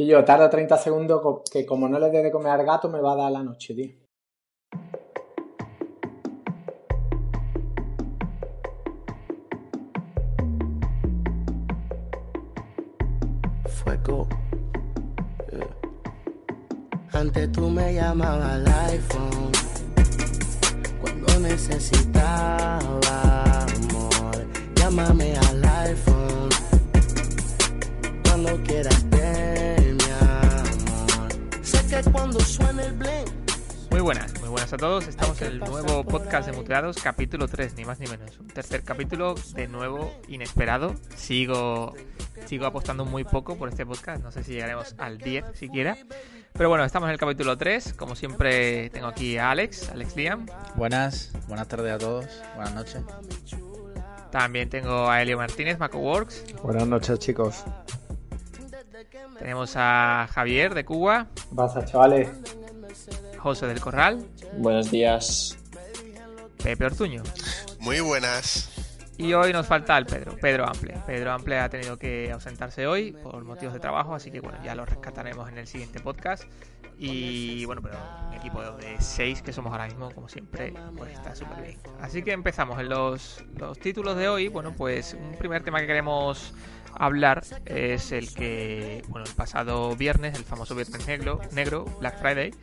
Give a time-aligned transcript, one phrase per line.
[0.00, 3.02] Que yo tardo 30 segundos que como no le dé de comer al gato me
[3.02, 3.94] va a dar la noche, tío.
[13.66, 14.26] Fuego.
[17.12, 19.52] Antes tú me llamabas al iPhone
[21.02, 22.78] cuando necesitaba
[23.66, 24.46] amor.
[24.76, 26.48] Llámame al iPhone
[28.24, 29.10] cuando quieras
[32.02, 33.10] que cuando suene el bling.
[33.90, 35.08] Muy buenas, muy buenas a todos.
[35.08, 38.38] Estamos en el nuevo podcast de Muteados, capítulo 3, ni más ni menos.
[38.38, 40.94] Un tercer capítulo de nuevo inesperado.
[41.16, 41.94] Sigo
[42.46, 45.96] sigo apostando muy poco por este podcast, no sé si llegaremos al 10 siquiera.
[46.52, 47.94] Pero bueno, estamos en el capítulo 3.
[47.94, 50.46] Como siempre, tengo aquí a Alex, Alex Liam.
[50.76, 53.02] Buenas, buenas tardes a todos, buenas noches.
[54.30, 56.54] También tengo a Elio Martínez, MacoWorks.
[56.62, 57.64] Buenas noches, chicos.
[59.40, 61.28] Tenemos a Javier de Cuba.
[61.56, 62.28] Pasa, chavales.
[63.38, 64.22] José del Corral.
[64.58, 65.56] Buenos días.
[66.62, 67.22] Pepe Ortuño.
[67.78, 68.70] Muy buenas.
[69.16, 70.94] Y hoy nos falta el Pedro, Pedro Ample.
[71.06, 74.74] Pedro Ample ha tenido que ausentarse hoy por motivos de trabajo, así que bueno, ya
[74.74, 76.44] lo rescataremos en el siguiente podcast.
[76.98, 77.96] Y bueno, pero
[78.28, 81.78] un equipo de seis que somos ahora mismo, como siempre, pues está súper bien.
[82.02, 84.48] Así que empezamos en los, los títulos de hoy.
[84.48, 86.52] Bueno, pues un primer tema que queremos
[86.94, 92.54] hablar es el que, bueno, el pasado viernes, el famoso viernes negro, negro Black Friday,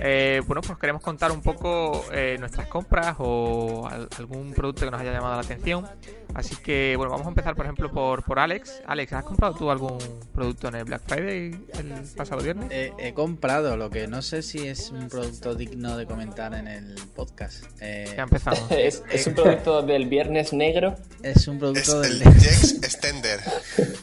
[0.00, 4.90] eh, bueno, pues queremos contar un poco eh, nuestras compras o al- algún producto que
[4.90, 5.86] nos haya llamado la atención.
[6.32, 8.82] Así que, bueno, vamos a empezar, por ejemplo, por, por Alex.
[8.86, 9.98] Alex, ¿has comprado tú algún
[10.32, 12.68] producto en el Black Friday el pasado viernes?
[12.70, 16.68] Eh, he comprado, lo que no sé si es un producto digno de comentar en
[16.68, 17.64] el podcast.
[17.80, 18.60] Eh, Ya empezamos.
[18.70, 20.94] Es, es un producto del Viernes Negro.
[21.22, 23.40] es un Es producto el del Jex Extender.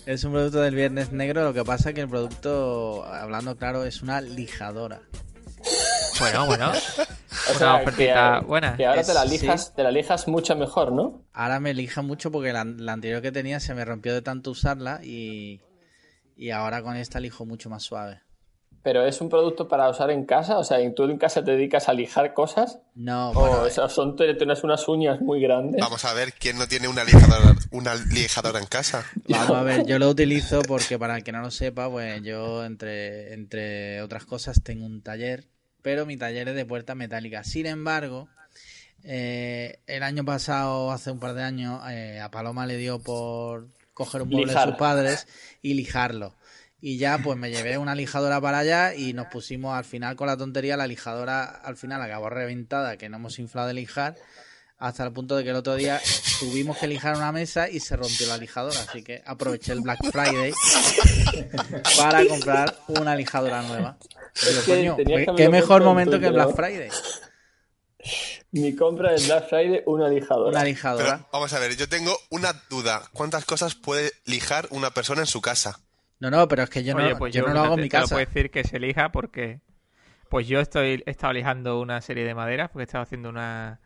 [0.06, 4.02] es un producto del Viernes Negro, lo que pasa que el producto, hablando claro, es
[4.02, 5.00] una lijadora.
[6.20, 6.72] Bueno, bueno.
[7.48, 8.76] O Una sea, ofertita que, buena.
[8.78, 9.30] que ahora Es- te la sí.
[9.30, 11.24] lijas, te la lijas mucho mejor, ¿no?
[11.34, 14.52] Ahora me lija mucho porque la, la anterior que tenía se me rompió de tanto
[14.52, 15.62] usarla y,
[16.36, 18.22] y ahora con esta lijo mucho más suave.
[18.84, 21.88] Pero es un producto para usar en casa, o sea, ¿tú en casa te dedicas
[21.90, 22.80] a lijar cosas?
[22.96, 25.80] No, o bueno, o sea, son tienes unas uñas muy grandes.
[25.80, 29.06] Vamos a ver quién no tiene una lijadora, una lijadora en casa.
[29.30, 32.66] Vamos a ver, yo lo utilizo porque para el que no lo sepa, pues yo
[32.66, 35.46] entre, entre otras cosas tengo un taller,
[35.88, 37.48] pero mi taller es de puertas metálicas.
[37.48, 38.28] Sin embargo,
[39.06, 43.70] eh, el año pasado, hace un par de años, eh, a Paloma le dio por
[43.94, 45.28] coger un mueble de sus padres
[45.62, 46.36] y lijarlo.
[46.82, 50.28] Y ya pues me llevé una lijadora para allá y nos pusimos al final con
[50.28, 54.18] la tontería, la lijadora al final acabó reventada, que no hemos inflado de lijar,
[54.80, 56.02] hasta el punto de que el otro día
[56.42, 58.78] tuvimos que lijar una mesa y se rompió la lijadora.
[58.78, 60.52] Así que aproveché el Black Friday
[61.98, 63.98] para comprar una lijadora nueva.
[64.40, 66.56] Que coño, tenías que qué mejor momento que el Black ¿no?
[66.56, 66.90] Friday.
[68.52, 70.50] Mi compra del Black Friday, una lijadora.
[70.50, 71.28] Una Pero lijadora.
[71.32, 73.02] vamos a ver, yo tengo una duda.
[73.14, 75.80] ¿Cuántas cosas puede lijar una persona en su casa?
[76.20, 77.82] No, no, pero es que yo Oye, no, pues yo yo no lo hago en
[77.82, 78.16] mi te lo casa.
[78.16, 79.60] puedo decir que se elija porque
[80.30, 83.80] pues yo estoy he estado lijando una serie de maderas porque estaba haciendo una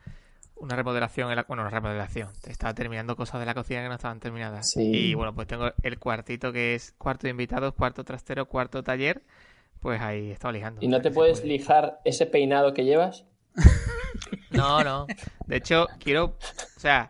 [0.55, 2.29] una remodelación en la, bueno, una remodelación.
[2.47, 4.69] Estaba terminando cosas de la cocina que no estaban terminadas.
[4.69, 5.09] Sí.
[5.09, 9.23] Y bueno, pues tengo el cuartito que es cuarto de invitados, cuarto trastero, cuarto taller.
[9.81, 10.79] Pues ahí he estado lijando.
[10.81, 11.53] ¿Y no te puedes puede.
[11.53, 13.25] lijar ese peinado que llevas?
[14.51, 15.07] No, no.
[15.47, 16.25] De hecho, quiero,
[16.75, 17.09] o sea,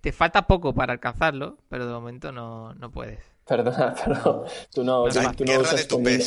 [0.00, 3.20] te falta poco para alcanzarlo, pero de momento no, no puedes.
[3.46, 4.44] Perdona, pero
[4.74, 6.24] tú no, No, tú, tú no Guerra usas de comida.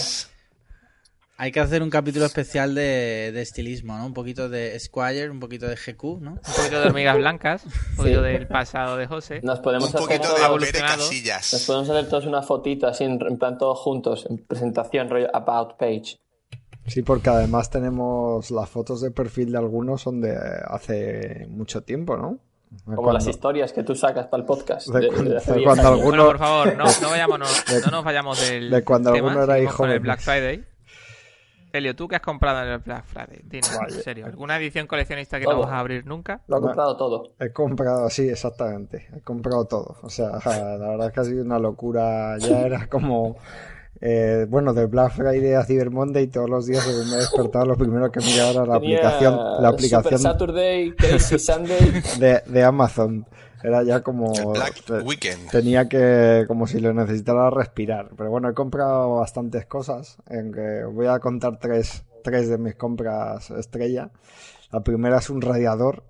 [1.44, 4.06] Hay que hacer un capítulo especial de, de estilismo, ¿no?
[4.06, 6.34] Un poquito de Squire, un poquito de GQ, ¿no?
[6.34, 9.42] Un poquito de hormigas blancas, un poquito del pasado de José.
[9.42, 10.98] Nos podemos Un hacer poquito de evolucionado.
[10.98, 11.64] Nos Casillas.
[11.66, 15.78] podemos hacer todos una fotito así, en, en plan todos juntos, en presentación, rollo About
[15.80, 16.18] Page.
[16.86, 20.38] Sí, porque además tenemos las fotos de perfil de algunos son de
[20.68, 22.38] hace mucho tiempo, ¿no?
[22.86, 24.90] Como las cuando- historias que tú sacas para el podcast.
[24.90, 27.66] De de- cuando- de hace de 10 cuando alguno- Bueno, por favor, no, no, vayámonos,
[27.68, 30.66] De- no nos vayamos del de cuando tema, alguno era hijo con el Black Friday.
[31.74, 33.42] Elio, ¿tú qué has comprado en el Black Friday?
[33.44, 34.26] Dinos, en serio.
[34.26, 35.56] ¿Alguna edición coleccionista que Todo.
[35.56, 36.42] no vas a abrir nunca?
[36.48, 37.32] Lo ha comprado todo.
[37.40, 39.08] He comprado, sí, exactamente.
[39.16, 39.98] He comprado todo.
[40.02, 42.38] O sea, la verdad es que ha sido una locura.
[42.40, 43.38] Ya era como,
[44.02, 47.66] eh, bueno, de Black Friday a Cyber Monday todos los días según me he despertado,
[47.66, 52.02] lo primero que miraba era la Tenía aplicación, la Super aplicación Saturday, Crazy Sunday.
[52.20, 53.26] de, de Amazon.
[53.64, 54.34] Era ya como...
[54.36, 55.50] El Black te- Weekend.
[55.52, 58.10] Tenía que, como si lo necesitara respirar.
[58.18, 60.18] Pero bueno, he comprado bastantes cosas.
[60.30, 64.10] En que voy a contar tres, tres de mis compras estrella.
[64.72, 66.04] La primera es un radiador.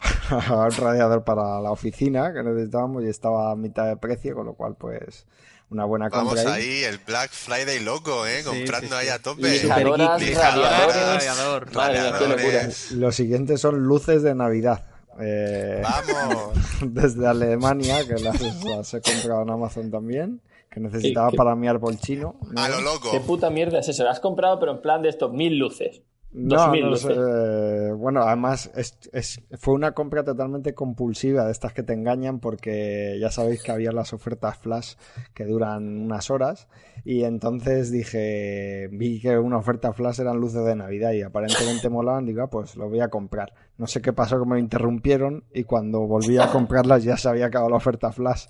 [0.30, 4.54] un radiador para la oficina que necesitábamos y estaba a mitad de precio, con lo
[4.54, 5.26] cual pues
[5.68, 6.62] una buena Vamos compra ahí.
[6.62, 8.38] ahí, el Black Friday loco, ¿eh?
[8.42, 8.94] Sí, Comprando sí, sí.
[8.94, 9.42] ahí a tope.
[9.42, 10.28] Lijadoras, geek.
[10.30, 11.14] Lijadora, radiadores.
[11.26, 11.74] radiador.
[11.76, 12.44] Madre mía, qué locura.
[12.46, 12.92] Radiadores.
[12.92, 14.84] Lo siguiente son luces de Navidad.
[15.18, 16.54] Eh, Vamos.
[16.86, 20.40] desde Alemania, que las, las he comprado en Amazon también,
[20.70, 22.36] que necesitaba ¿Qué- qué- para mi árbol chino.
[22.50, 22.60] ¿no?
[22.62, 23.10] A lo loco.
[23.10, 24.04] ¿Qué puta mierda es eso?
[24.04, 26.02] Lo has comprado, pero en plan de estos mil luces.
[26.32, 27.16] No, Dos mil no luces.
[27.16, 27.92] sé.
[27.94, 33.18] Bueno, además es, es- fue una compra totalmente compulsiva de estas que te engañan porque
[33.20, 34.94] ya sabéis que había las ofertas flash
[35.34, 36.68] que duran unas horas
[37.04, 42.26] y entonces dije, vi que una oferta flash eran luces de Navidad y aparentemente molaban,
[42.26, 43.52] digo, ah, pues lo voy a comprar.
[43.76, 47.46] No sé qué pasó que me interrumpieron y cuando volví a comprarlas ya se había
[47.46, 48.46] acabado la oferta flash.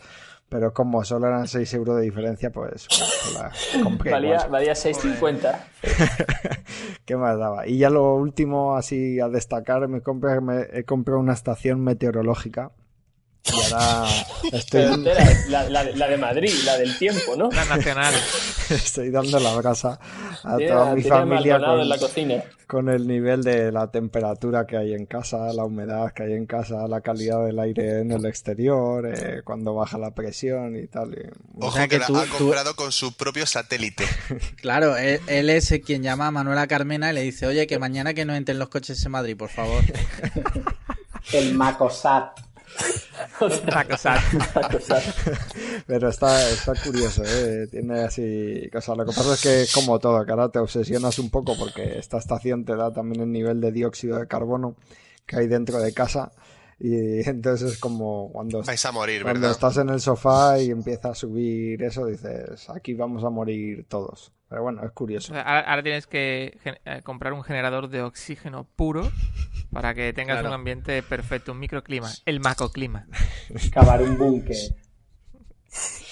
[0.50, 3.52] Pero como solo eran 6 euros de diferencia, pues, pues la
[3.85, 4.11] compré.
[4.11, 5.58] Valía, valía 6.50.
[7.05, 7.69] ¿Qué más daba?
[7.69, 12.73] Y ya lo último, así a destacar, me compré, me he comprado una estación meteorológica.
[13.42, 14.08] Y ahora
[14.52, 14.82] estoy,
[15.48, 17.48] la, la, la de Madrid, la del tiempo, ¿no?
[17.50, 18.14] La nacional.
[18.70, 19.98] estoy dando la brasa
[20.44, 22.44] a toda mi familia con, en la cocina.
[22.66, 26.46] con el nivel de la temperatura que hay en casa, la humedad que hay en
[26.46, 31.16] casa, la calidad del aire en el exterior, eh, cuando baja la presión y tal.
[31.58, 34.04] Ojo sea que, que la tú- ha tú- comprado con su propio satélite.
[34.60, 37.78] Claro, él, él es el quien llama a Manuela Carmena y le dice, oye, que
[37.78, 39.82] mañana que no entren los coches en Madrid, por favor.
[41.32, 42.38] El Macosat.
[43.62, 44.19] Una cosa.
[44.32, 45.02] Una cosa.
[45.87, 47.66] Pero está, está curioso, ¿eh?
[47.70, 48.96] Tiene así cosas.
[48.96, 51.98] Lo que pasa es que es como todo, que ahora te obsesionas un poco porque
[51.98, 54.76] esta estación te da también el nivel de dióxido de carbono
[55.26, 56.32] que hay dentro de casa.
[56.81, 59.53] Y entonces es como cuando, Vais a morir, cuando ¿verdad?
[59.53, 64.32] estás en el sofá y empieza a subir eso, dices, aquí vamos a morir todos.
[64.49, 65.32] Pero bueno, es curioso.
[65.32, 69.09] O sea, ahora, ahora tienes que eh, comprar un generador de oxígeno puro
[69.71, 70.49] para que tengas Claro.
[70.49, 73.06] un ambiente perfecto, un microclima, el macoclima.
[73.73, 74.56] Cavar un búnker.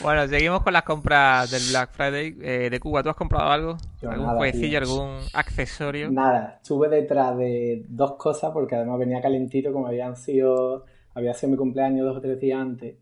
[0.00, 2.36] Bueno, seguimos con las compras del Black Friday.
[2.40, 3.76] Eh, de Cuba, ¿tú has comprado algo?
[4.00, 4.78] Yo ¿Algún nada, jueguecillo, tío.
[4.78, 6.14] algún accesorio?
[6.14, 11.52] Nada, estuve detrás de dos cosas porque además venía calentito, como habían sido, había sido
[11.52, 12.96] mi cumpleaños dos o tres días antes.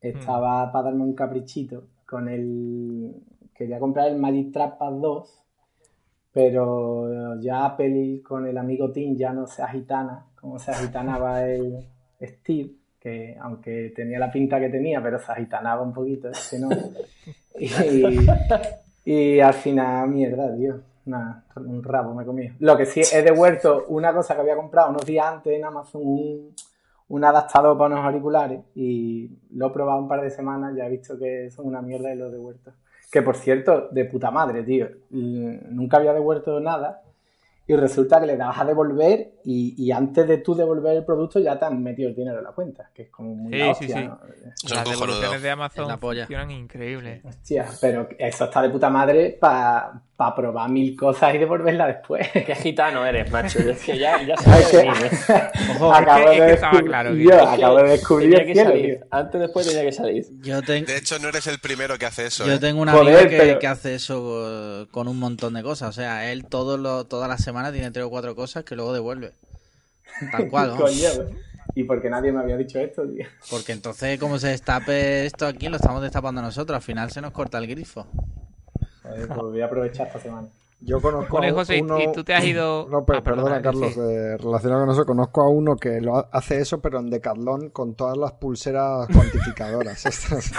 [0.00, 3.14] Estaba para darme un caprichito con el.
[3.54, 5.44] Quería comprar el Magic Trackpad 2,
[6.32, 11.86] pero ya Apple con el amigo Tim ya no se agitana, como se agitanaba el
[12.22, 16.68] Steve, que aunque tenía la pinta que tenía, pero se agitanaba un poquito, ese no.
[17.58, 18.16] Y,
[19.04, 20.80] y al final, mierda, tío.
[21.06, 22.48] Nada, un rabo me comí.
[22.60, 26.02] Lo que sí he devuelto una cosa que había comprado unos días antes en Amazon,
[26.04, 26.54] un,
[27.08, 30.90] un adaptador para unos auriculares, y lo he probado un par de semanas, ya he
[30.90, 32.72] visto que son una mierda y lo he devuelto.
[33.10, 34.88] Que por cierto, de puta madre, tío.
[35.10, 37.02] Nunca había devuelto nada.
[37.66, 41.38] Y resulta que le dabas a devolver y, y antes de tú devolver el producto
[41.38, 43.68] ya te han metido el dinero en la cuenta, que es como muy Sí, sí,
[43.70, 44.04] hostia, sí.
[44.06, 44.18] ¿no?
[44.56, 46.22] Son Las devoluciones de Amazon la polla.
[46.22, 47.22] funcionan increíble.
[47.24, 50.02] Hostia, pero eso está de puta madre para
[50.36, 52.28] probar mil cosas y devolverla después.
[52.32, 53.58] Qué gitano eres, macho.
[53.70, 54.88] Es que ya, ya Es sabes ¿eh?
[55.76, 58.52] Ojo, acabo es que- es de que claro que- yo acabo de descubrir tenía que
[58.54, 58.96] cielo, salir.
[58.98, 59.06] tío.
[59.12, 60.26] Antes después tenía que salir.
[60.42, 62.44] Yo, ten- De hecho, no eres el primero que hace eso.
[62.46, 62.58] yo ¿eh?
[62.58, 65.88] tengo un Joder, amigo que, pero- que hace eso con un montón de cosas.
[65.88, 68.92] O sea, él todo lo, todas las semanas tiene tres o cuatro cosas que luego
[68.92, 69.32] devuelve.
[70.32, 70.70] Tal cual.
[70.76, 71.08] Coño,
[71.74, 73.26] ¿y por qué nadie me había dicho esto, tío?
[73.50, 76.76] Porque entonces, como se destape esto aquí, lo estamos destapando nosotros.
[76.76, 78.06] Al final se nos corta el grifo.
[79.02, 80.48] Joder, pues voy a aprovechar esta semana.
[80.82, 82.00] Yo conozco Bueno, a José, ¿y- uno...
[82.00, 84.00] y tú te has ido- No, per- Ah, perdona, Carlos, sí.
[84.00, 87.68] eh, relacionado con eso, conozco a uno que lo ha- hace eso, pero en Decathlon
[87.70, 90.06] con todas las pulseras cuantificadoras.
[90.06, 90.52] Estas.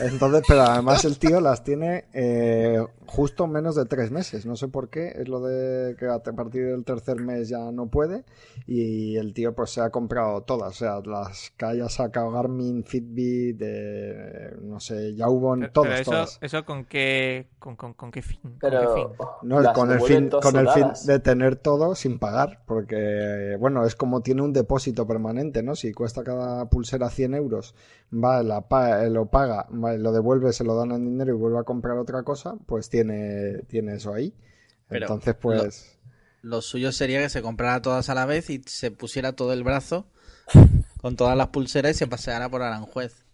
[0.00, 4.46] Entonces, pero además el tío las tiene eh, justo menos de tres meses.
[4.46, 7.88] No sé por qué, es lo de que a partir del tercer mes ya no
[7.88, 8.24] puede.
[8.66, 12.82] Y el tío pues se ha comprado todas, o sea, las que haya sacado Garmin,
[12.84, 15.12] Fitbit, eh, no sé,
[15.60, 16.38] Pero, todas, pero eso, todas.
[16.40, 18.40] eso con qué, con, con- con qué fin.
[18.42, 19.08] ¿Con Pero qué fin?
[19.42, 23.84] No, las con el fin, con el fin de tener todo sin pagar, porque bueno,
[23.86, 25.76] es como tiene un depósito permanente, ¿no?
[25.76, 27.74] Si cuesta cada pulsera 100 euros,
[28.12, 31.36] va, la pa- eh, lo paga, va, lo devuelve, se lo dan en dinero y
[31.38, 34.34] vuelve a comprar otra cosa, pues tiene, tiene eso ahí.
[34.88, 35.98] Pero Entonces, pues,
[36.42, 39.64] Lo suyo sería que se comprara todas a la vez y se pusiera todo el
[39.64, 40.06] brazo
[41.00, 43.24] con todas las pulseras y se paseara por Aranjuez.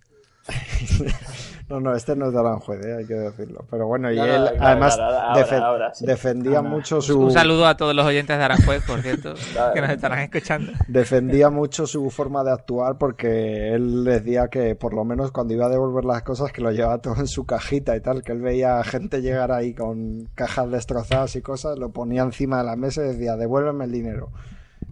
[1.69, 2.97] no, no, este no es de Aranjuez, ¿eh?
[2.99, 3.65] hay que decirlo.
[3.71, 6.07] Pero bueno, y No, no, él claro, además claro, ahora, defe- ahora, sí.
[6.07, 7.19] defendía mucho su...
[7.21, 9.35] Un saludo a todos los oyentes de Aranjuez, por cierto,
[9.75, 10.73] que nos estarán escuchando.
[10.89, 15.67] defendía mucho su forma de actuar porque él decía que por lo menos cuando iba
[15.67, 18.41] a devolver las cosas que lo llevaba todo en su cajita y tal, que él
[18.43, 22.77] veía a gente llegar ahí con cajas destrozadas y cosas, lo ponía encima de la
[22.77, 24.31] mesa y decía, devuélveme el dinero.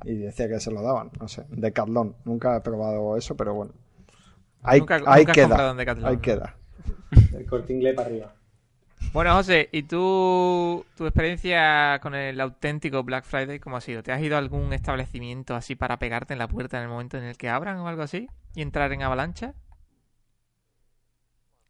[0.05, 2.15] Y decía que se lo daban, no sé, Decathlon.
[2.25, 3.73] Nunca he probado eso, pero bueno.
[4.63, 5.75] Ahí, Nunca- ahí nunca queda.
[6.05, 6.55] ahí queda.
[7.37, 8.35] El corte para arriba.
[9.13, 14.05] Bueno, José, ¿y tú, tu experiencia con el auténtico Black Friday cómo ha sido?
[14.05, 17.19] ¿Te has ido a algún establecimiento así para pegarte en la puerta en el momento
[17.19, 18.29] en el que abran o algo así?
[18.55, 19.55] ¿Y entrar en avalancha?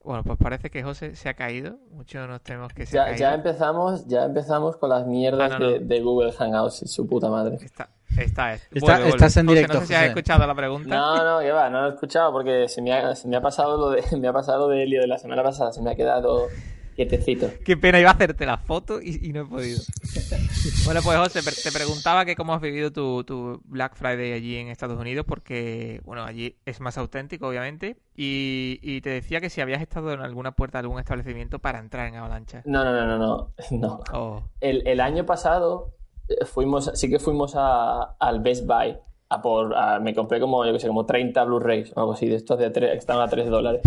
[0.02, 1.76] Bueno, pues parece que José se ha caído.
[1.92, 3.18] Muchos nos tenemos que se ha Ya, caído.
[3.20, 5.72] ya empezamos, ya empezamos con las mierdas Ah, no, no.
[5.72, 7.56] De, de Google Hangouts, su puta madre.
[7.62, 8.62] Está, está, es.
[8.72, 9.40] Está- Vuelve, estás vuelve.
[9.40, 10.96] en José, directo, no sé si has escuchado la pregunta.
[10.96, 13.42] No, no, que va, no lo he escuchado porque se me ha, se me ha
[13.42, 15.90] pasado lo de me ha pasado lo de Elio de la semana pasada, se me
[15.90, 16.48] ha quedado
[17.08, 17.50] quietecito.
[17.64, 19.80] Qué pena, iba a hacerte la foto y, y no he podido.
[20.84, 24.68] bueno, pues José, te preguntaba que cómo has vivido tu, tu Black Friday allí en
[24.68, 29.60] Estados Unidos, porque, bueno, allí es más auténtico, obviamente, y, y te decía que si
[29.60, 32.62] habías estado en alguna puerta de algún establecimiento para entrar en Avalancha.
[32.66, 33.52] No, no, no, no, no.
[33.78, 34.00] no.
[34.12, 35.94] Oh, El, el año pasado
[36.28, 38.96] eh, fuimos, sí que fuimos a, al Best Buy.
[39.32, 42.26] A por, a- me compré como, yo que sé, como 30 Blu-rays o algo así,
[42.26, 43.80] de estos de que estaban a 3 dólares.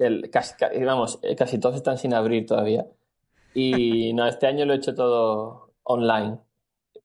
[0.00, 2.86] El, casi, ca- vamos, eh, casi todos están sin abrir todavía.
[3.54, 6.38] Y no, este año lo he hecho todo online.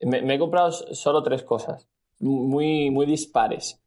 [0.02, 1.88] Me, me he comprado solo tres cosas,
[2.20, 3.80] muy, muy dispares.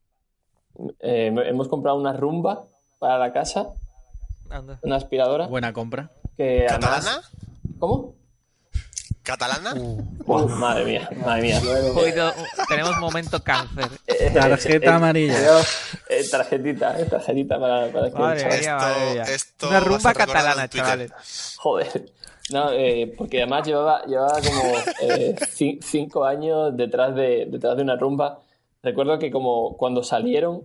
[1.00, 2.65] Eh, hemos comprado una rumba
[2.99, 3.75] para la casa,
[4.50, 4.79] anda.
[4.83, 6.11] una aspiradora, Buena compra.
[6.37, 7.05] que además...
[7.05, 7.23] ¿Catalana?
[7.79, 8.15] ¿Cómo?
[9.32, 9.75] ¿Catalana?
[10.25, 11.61] Uf, madre mía, madre mía.
[11.94, 12.32] Oído,
[12.66, 13.85] tenemos momento cáncer.
[14.06, 15.61] Eh, Tarjeta eh, amarilla.
[16.08, 19.23] eh, tarjetita, eh, tarjetita para, para que Madre chaval- mía, madre mía.
[19.25, 21.12] esto Una rumba catalana, chavales.
[21.58, 22.06] Joder.
[22.54, 24.62] No, eh, porque además llevaba, llevaba como
[25.02, 28.40] eh, ci- cinco años detrás de, detrás de una rumba.
[28.82, 30.62] Recuerdo que como cuando salieron,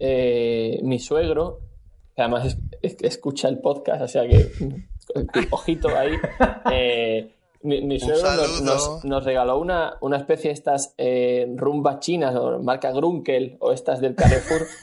[0.00, 1.60] eh, mi suegro,
[2.16, 4.50] que además es- es- escucha el podcast, o sea que
[5.50, 6.12] ojito ahí,
[6.72, 12.00] eh, mi, mi suegro nos, nos- nos regaló una, una especie de estas eh, rumbas
[12.00, 14.62] chinas, o marca Grunkel, o estas del Carrefour.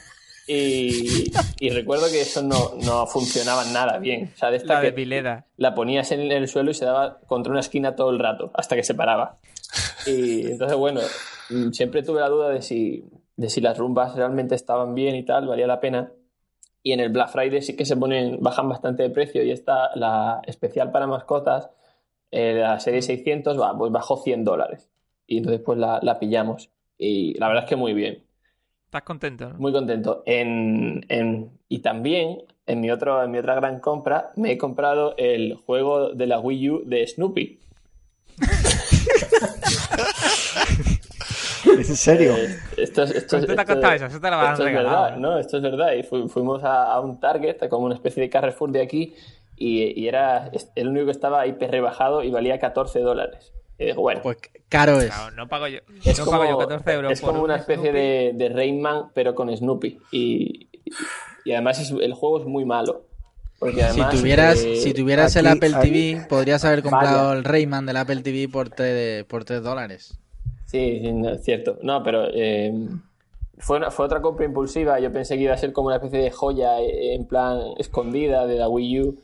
[0.48, 4.30] Y, y recuerdo que eso no, no funcionaba nada bien.
[4.32, 5.44] O sea, de esta La de que Vileda.
[5.56, 8.76] la ponías en el suelo y se daba contra una esquina todo el rato, hasta
[8.76, 9.38] que se paraba.
[10.06, 11.00] Y entonces, bueno,
[11.72, 13.04] siempre tuve la duda de si,
[13.36, 16.12] de si las rumbas realmente estaban bien y tal, valía la pena.
[16.80, 19.90] Y en el Black Friday sí que se ponen, bajan bastante de precio y está
[19.96, 21.70] la especial para mascotas,
[22.38, 24.88] eh, la serie 600, va, pues bajó 100 dólares.
[25.26, 26.70] Y entonces pues la, la pillamos.
[26.98, 28.22] Y la verdad es que muy bien.
[28.84, 29.48] ¿Estás contento?
[29.50, 29.58] no?
[29.58, 30.22] Muy contento.
[30.26, 35.14] En, en- y también, en mi, otro, en mi otra gran compra, me he comprado
[35.18, 37.58] el juego de la Wii U de Snoopy.
[41.66, 42.36] ¿En serio?
[42.36, 44.06] Eh, esto es, esto, es- ¿Cuánto te ha esto- costado eso?
[44.06, 45.30] Eso te lo van a esto es regalar, verdad, ¿no?
[45.32, 45.38] ¿no?
[45.38, 45.92] Esto es verdad.
[45.94, 49.14] Y fu- fuimos a, a un Target, como una especie de Carrefour de aquí,
[49.56, 53.52] y, y era el único que estaba hiper rebajado y valía 14 dólares.
[53.78, 55.06] Y digo, bueno, Pues caro es.
[55.08, 57.50] Claro, no pago yo, es, no como, pago yo 14 euros es por como un
[57.50, 59.98] una especie de, de Rayman, pero con Snoopy.
[60.12, 60.68] Y,
[61.44, 63.04] y además es- el juego es muy malo.
[63.58, 67.38] Porque Si además, tuvieras, eh, si tuvieras el Apple TV, podrías haber comprado Vaya.
[67.38, 70.18] el Rayman del Apple TV por 3, por 3 dólares.
[70.66, 71.78] Sí, sí, no, es cierto.
[71.82, 72.72] No, pero eh,
[73.58, 75.00] fue, una- fue otra compra impulsiva.
[75.00, 78.46] Yo pensé que iba a ser como una especie de joya eh, en plan escondida
[78.46, 79.16] de la Wii U.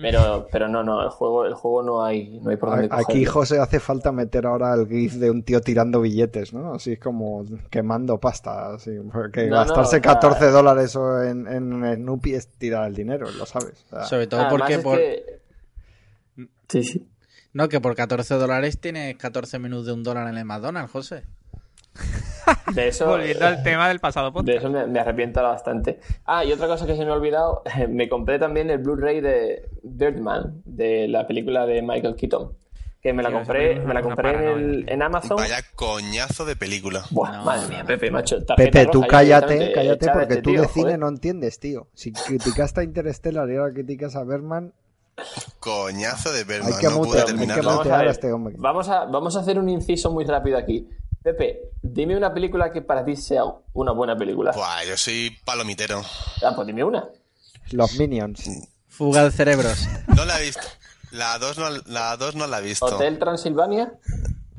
[0.00, 3.04] Pero, pero no, no, el juego, el juego no hay, no hay por dónde Aquí,
[3.04, 3.32] cogerlo.
[3.32, 6.74] José, hace falta meter ahora el gif de un tío tirando billetes, ¿no?
[6.74, 8.74] Así es como quemando pasta.
[8.74, 12.86] Así, porque No, no, gastarse o sea- 14 dólares o en, en Snoopy es tirar
[12.88, 13.84] el dinero, lo sabes.
[13.86, 14.98] O sea, Sobre todo Además porque por...
[14.98, 15.40] que-
[16.68, 17.08] Sí, sí.
[17.52, 21.22] No, que por 14 dólares tienes 14 menús de un dólar en el McDonald's, José.
[22.74, 24.58] De eso, Volviendo al tema del pasado de podcast.
[24.58, 26.00] eso me, me arrepiento ahora bastante.
[26.24, 29.68] Ah, y otra cosa que se me ha olvidado, me compré también el Blu-ray de
[29.82, 32.52] Birdman, de la película de Michael Keaton.
[33.02, 35.36] Que me la compré, me la compré en, el- Amazon.
[35.36, 37.04] Vaya coñazo de película.
[37.12, 37.84] Buah, No, madre mía.
[37.86, 38.38] Pepe, macho.
[38.56, 40.98] Pepe, tú roja cállate, cállate, porque este tú tío, de cine joder.
[40.98, 41.86] no entiendes, tío.
[41.94, 44.72] Si criticaste a Interstellar y ahora criticas a Berman,
[45.60, 46.72] Coñazo de Berman.
[46.72, 47.62] hay que, no pude mutear, terminarlo.
[47.62, 48.10] Vamos a mutear a ver.
[48.10, 48.54] este hombre.
[48.58, 50.88] Vamos a, vamos a hacer un inciso muy rápido aquí.
[51.26, 53.42] Pepe, dime una película que para ti sea
[53.72, 54.52] una buena película.
[54.52, 56.00] Buah, yo soy palomitero.
[56.40, 57.04] Ah, pues dime una.
[57.72, 58.48] Los Minions.
[58.86, 59.88] Fuga de cerebros.
[60.14, 60.62] No la he visto.
[61.10, 62.86] La 2 no, la dos no la he visto.
[62.86, 63.92] Hotel Transilvania.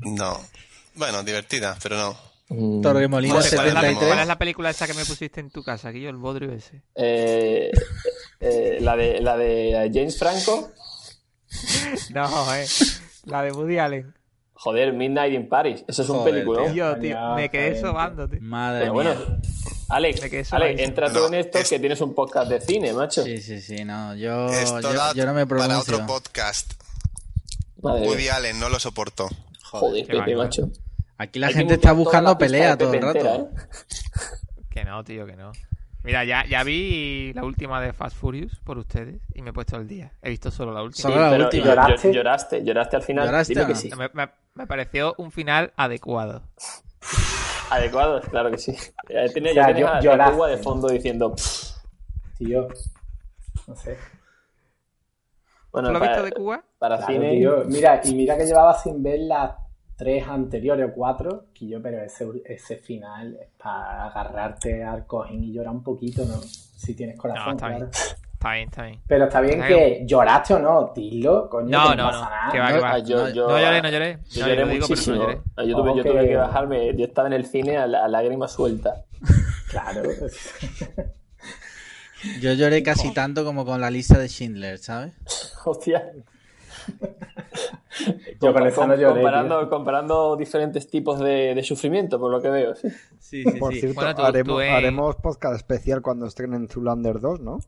[0.00, 0.38] No.
[0.94, 2.16] Bueno, divertida, pero no.
[2.50, 4.08] Mm, Torremolinos José, ¿cuál, es la, 73.
[4.10, 6.52] cuál es la película esa que me pusiste en tu casa, aquí yo, el bodrio
[6.52, 6.82] ese?
[6.96, 7.70] eh,
[8.40, 10.70] eh, la, de, la de James Franco.
[12.12, 12.66] No, eh.
[13.24, 14.17] La de Woody Allen.
[14.60, 15.84] Joder, Midnight in Paris.
[15.86, 16.72] Eso es un Joder, película.
[16.72, 16.98] tío.
[16.98, 18.40] Tío, me quedé joder, sobándote.
[18.40, 19.14] Madre Pero mía.
[19.14, 19.40] bueno,
[19.88, 20.84] Alex, quedé Alex, sobadísimo.
[20.88, 23.22] entra tú No, en esto es- que tienes un podcast de cine, macho.
[23.22, 24.14] Sí, sí, sí, no.
[24.16, 25.94] Yo, Esto yo, da yo no me para pronuncio.
[25.94, 26.74] otro podcast.
[27.82, 28.10] Madre mía.
[28.10, 29.28] Woody Allen, no lo soporto.
[29.62, 30.38] Joder, Pepe, bárbaro.
[30.38, 30.70] macho.
[31.18, 33.18] Aquí la gente está buscando pelea todo el rato.
[33.18, 33.46] entera, ¿eh?
[34.70, 35.52] Que no, tío, que no.
[36.08, 39.76] Mira, ya, ya vi la última de Fast Furious por ustedes y me he puesto
[39.76, 40.10] el día.
[40.22, 41.02] He visto solo la última.
[41.10, 41.66] Solo la Pero última.
[41.66, 42.64] lloraste, ¿Lloraste?
[42.64, 43.26] lloraste, al final.
[43.26, 43.90] ¿Lloraste Dime o que sí.
[43.94, 46.42] Me, me- me pareció un final adecuado.
[47.70, 48.74] Adecuado, claro que sí.
[49.10, 50.34] Ya tenía, O sea, ya tenía yo- a lloraste.
[50.34, 51.34] Cuba de fondo diciendo.
[52.38, 52.68] Tío.
[53.66, 53.98] No sé.
[55.70, 56.64] Bueno, ¿Tú lo has visto de Cuba?
[56.78, 57.30] para Claro, cine.
[57.32, 57.64] tío.
[57.66, 59.52] Mira, y mira que llevaba sin ver las
[59.98, 65.42] tres anteriores o cuatro, que yo, pero ese, ese final es para agarrarte al cojín
[65.42, 66.36] y llorar un poquito, ¿no?
[66.40, 67.86] Si tienes corazón, No, está claro.
[67.86, 67.90] bien.
[68.38, 69.00] Está bien, está bien.
[69.08, 72.30] Pero está bien Está que lloraste o no, dilo, coño, No, que no, pasa no.
[72.30, 72.52] nada.
[72.52, 72.98] Que va, que No, va.
[73.00, 74.18] Yo, yo, No lloré, no lloré.
[74.30, 75.16] Yo No, lloré digo, no muchísimo.
[75.16, 75.40] lloré.
[75.66, 76.96] Yo, tuve, yo que bajarme.
[76.96, 79.02] Yo estaba en el cine a, la, a lágrima suelta.
[79.70, 80.02] Claro.
[82.40, 85.14] Yo lloré casi tanto como con la lista de Schindler, ¿sabes?
[85.64, 86.12] Hostia.
[88.40, 89.68] Yo con esa no lloré, comparando, tío.
[89.70, 92.74] comparando diferentes tipos de, de sufrimiento, por lo que veo.
[92.76, 92.88] Sí.
[93.18, 93.80] Sí, sí, Por sí.
[93.80, 97.58] cierto, Bueno, tú- haremos, tú, eh, haremos podcast especial cuando estrenen Zoolander 2, ¿no?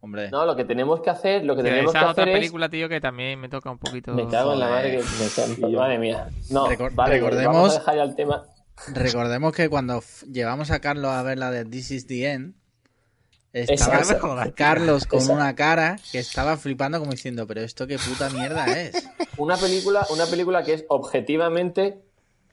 [0.00, 2.40] Hombre, No, lo que tenemos que hacer, lo que tenemos esa que otra hacer es.
[2.40, 4.12] película, tío, que también me toca un poquito.
[4.14, 6.28] Me cago en la madre que me cago- Madre mía.
[6.50, 8.44] No, Recor- vale, recordemos- vamos a dejar ya el tema.
[8.92, 12.54] recordemos que cuando llevamos a Carlos a ver la de This is the End,
[13.54, 14.50] estaba.
[14.52, 19.08] Carlos con una cara que estaba flipando como diciendo, pero esto qué puta mierda es.
[19.38, 22.00] Una película, una película que es objetivamente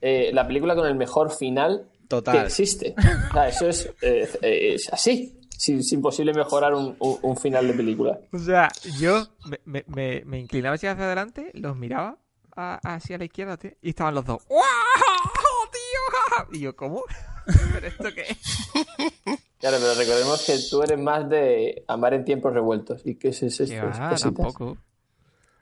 [0.02, 2.38] eh, la película con el mejor final Total.
[2.40, 2.96] que existe.
[3.30, 5.38] O sea, eso es, eh, es así.
[5.58, 8.20] Es, imposible mejorar un, un- un final de película.
[8.34, 9.28] O sea, yo
[9.66, 12.18] me, me, me, inclinaba hacia adelante, los miraba
[12.56, 14.42] a- hacia la izquierda, tío, y estaban los dos.
[14.50, 14.60] ¡Wow!
[15.72, 16.48] tío!
[16.58, 17.04] Y yo, ¿cómo?
[17.74, 18.40] ¿Pero esto qué es?
[19.62, 23.02] Claro, pero recordemos que tú eres más de amar en tiempos revueltos.
[23.06, 23.64] ¿Y qué es eso?
[24.22, 24.78] Tampoco.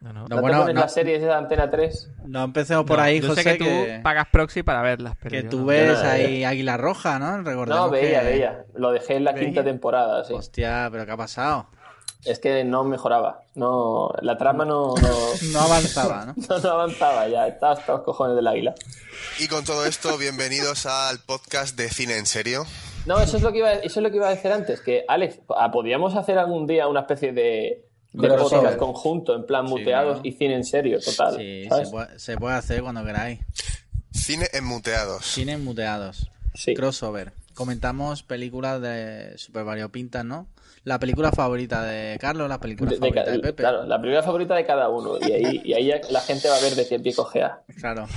[0.02, 0.22] No, no.
[0.22, 0.74] No, ¿No, te bueno, no.
[0.74, 2.10] las series de Antena 3?
[2.26, 3.66] No empecemos por No, ahí, yo José, sé que
[3.98, 5.66] tú pagas proxy para verlas, pero que tú no.
[5.66, 7.44] ves ahí Águila Roja, ¿no?
[7.44, 8.66] Recordemos No, veía, que- veía.
[8.76, 9.46] Lo dejé en la ¿Veía?
[9.48, 10.34] quinta temporada, sí.
[10.34, 11.68] Hostia, pero ¿qué ha pasado?
[12.24, 13.42] Es que no mejoraba.
[13.56, 15.10] No, la trama no, no,
[15.52, 16.36] No avanzaba, ¿no?
[16.50, 17.48] no, no avanzaba ya.
[17.48, 18.74] Estaba hasta los cojones del águila.
[19.40, 22.66] Y con todo esto, bienvenidos al podcast de Cine en Serio.
[23.06, 25.04] No, eso es lo que iba, eso es lo que iba a decir antes, que
[25.08, 30.16] Alex, ah, podríamos hacer algún día una especie de, de podcast conjunto, en plan muteados
[30.16, 30.28] claro.
[30.28, 31.36] y cine en serio, total.
[31.38, 33.40] Sí, se puede, se puede hacer cuando queráis.
[34.12, 35.26] Cine en muteados.
[35.26, 36.30] Cine muteados.
[36.54, 36.74] Sí.
[36.74, 37.32] Crossover.
[37.54, 40.48] Comentamos películas de super variopintas, ¿no?
[40.86, 43.64] La película favorita de Carlos, la película De- favorita de Pepe.
[43.64, 45.18] Claro, la primera favorita de cada uno.
[45.20, 47.62] Y ahí, y ahí la gente va a ver de qué pie cojea.
[47.80, 48.08] Claro.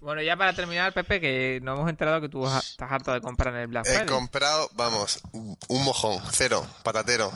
[0.00, 3.52] Bueno, ya para terminar, Pepe, que nos hemos enterado que tú estás harto de comprar
[3.54, 4.06] en el Black He Friday.
[4.06, 7.30] comprado, vamos, un mojón, cero, patatero.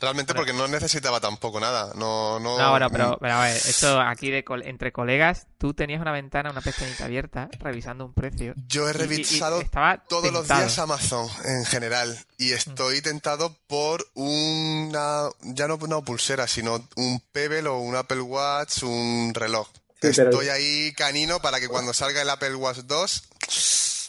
[0.00, 1.92] Realmente porque no necesitaba tampoco nada.
[1.96, 5.74] No, no, No, bueno, pero, pero a ver, esto aquí de col- entre colegas, tú
[5.74, 8.54] tenías una ventana, una pestañita abierta, revisando un precio.
[8.68, 9.60] Yo he Y- y- y revisado
[10.08, 16.46] todos los días Amazon en general y estoy tentado por una, ya no una pulsera,
[16.46, 19.68] sino un Pebble o un Apple Watch, un reloj.
[20.00, 23.22] Pero- Estoy ahí canino para que cuando salga el Apple Watch 2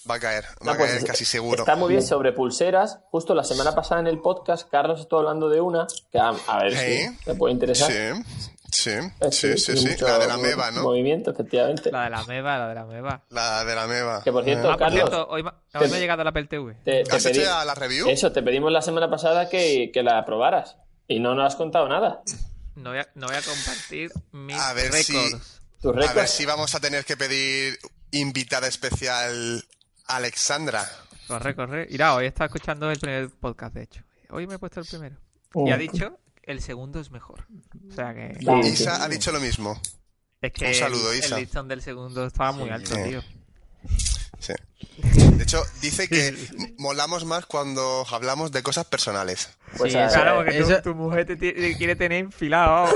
[0.10, 1.60] va a caer, va No, a pues, caer casi seguro.
[1.64, 3.00] Está muy bien sobre pulseras.
[3.12, 6.64] Justo la semana pasada en el podcast, Carlos estuvo hablando de una que a, a
[6.64, 7.92] ver si me puede interesar.
[7.92, 8.24] Sí,
[8.72, 8.92] sí,
[9.32, 10.84] sí, sí, sí, la de la meba, ¿no?
[10.84, 11.92] Movimiento, efectivamente.
[11.92, 13.22] La de la meba, la de la meba.
[13.30, 14.24] La de la meba.
[14.24, 15.50] Que por cierto, Ah, por Carlos, cierto, hoy, me
[15.80, 16.76] ha llegado el Apple TV.
[16.86, 18.10] te, te ¿Has pedí- hecho ya la review?
[18.10, 20.78] eso, te pedimos la semana pasada que, que la aprobaras.
[21.08, 22.22] Y no nos has contado nada.
[22.76, 25.14] No voy a, no voy a compartir mis A ver si-
[25.84, 27.80] A ver si vamos a tener que pedir
[28.12, 29.64] invitada especial
[30.06, 30.88] Alexandra.
[31.28, 31.88] Corre, corre.
[31.90, 34.04] Mira, hoy estaba escuchando el primer podcast, de hecho.
[34.30, 35.18] Hoy me he puesto el primero.
[35.54, 35.68] Oh.
[35.68, 37.48] Y ha dicho, el segundo es mejor.
[37.90, 38.38] O sea que...
[38.40, 39.80] Sí, Isa ha dicho lo mismo.
[40.42, 41.36] Es que Un saludo, el, Isa.
[41.36, 43.02] el listón del segundo estaba muy alto, sí.
[43.04, 43.24] tío.
[44.40, 44.54] Sí.
[45.52, 46.34] Hecho, dice que
[46.78, 49.58] molamos más cuando hablamos de cosas personales.
[49.78, 51.38] Pues sí, a- claro, porque tu- eso- tu, mujer te,
[51.78, 52.88] quiere tener enfilado.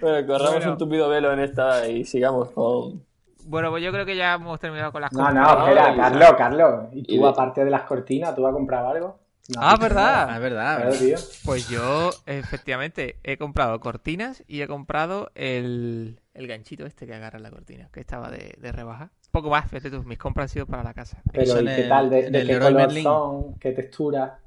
[0.00, 0.72] Bueno, corramos Bueno.
[0.72, 3.04] un tupido velo en esta y sigamos con.
[3.44, 5.46] bueno, pues yo creo que ya hemos terminado con las No, compras.
[5.58, 6.84] no, espera, Carlos, Carlos.
[6.92, 9.18] ¿Y y tú, de- aparte de las cortinas, tú has comprado algo?
[9.56, 10.26] Ah, ¿verdad?
[10.30, 10.92] Ah, es verdad.
[10.98, 11.16] Tío.
[11.44, 17.38] Pues yo, efectivamente, he comprado cortinas y he comprado el, el ganchito este que agarra
[17.38, 19.10] la cortina, que estaba de, de rebaja.
[19.32, 21.22] Poco más, fíjate tú, mis compras han sido para la casa.
[21.32, 22.10] Pero, ¿y qué el- tal?
[22.10, 23.02] ¿De, de qué color Merlin.
[23.02, 23.54] son?
[23.58, 24.38] ¿Qué textura?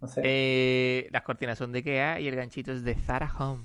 [0.00, 0.20] No sé.
[0.24, 3.64] Eh, las cortinas son de Ikea y el ganchito es de Zara Home.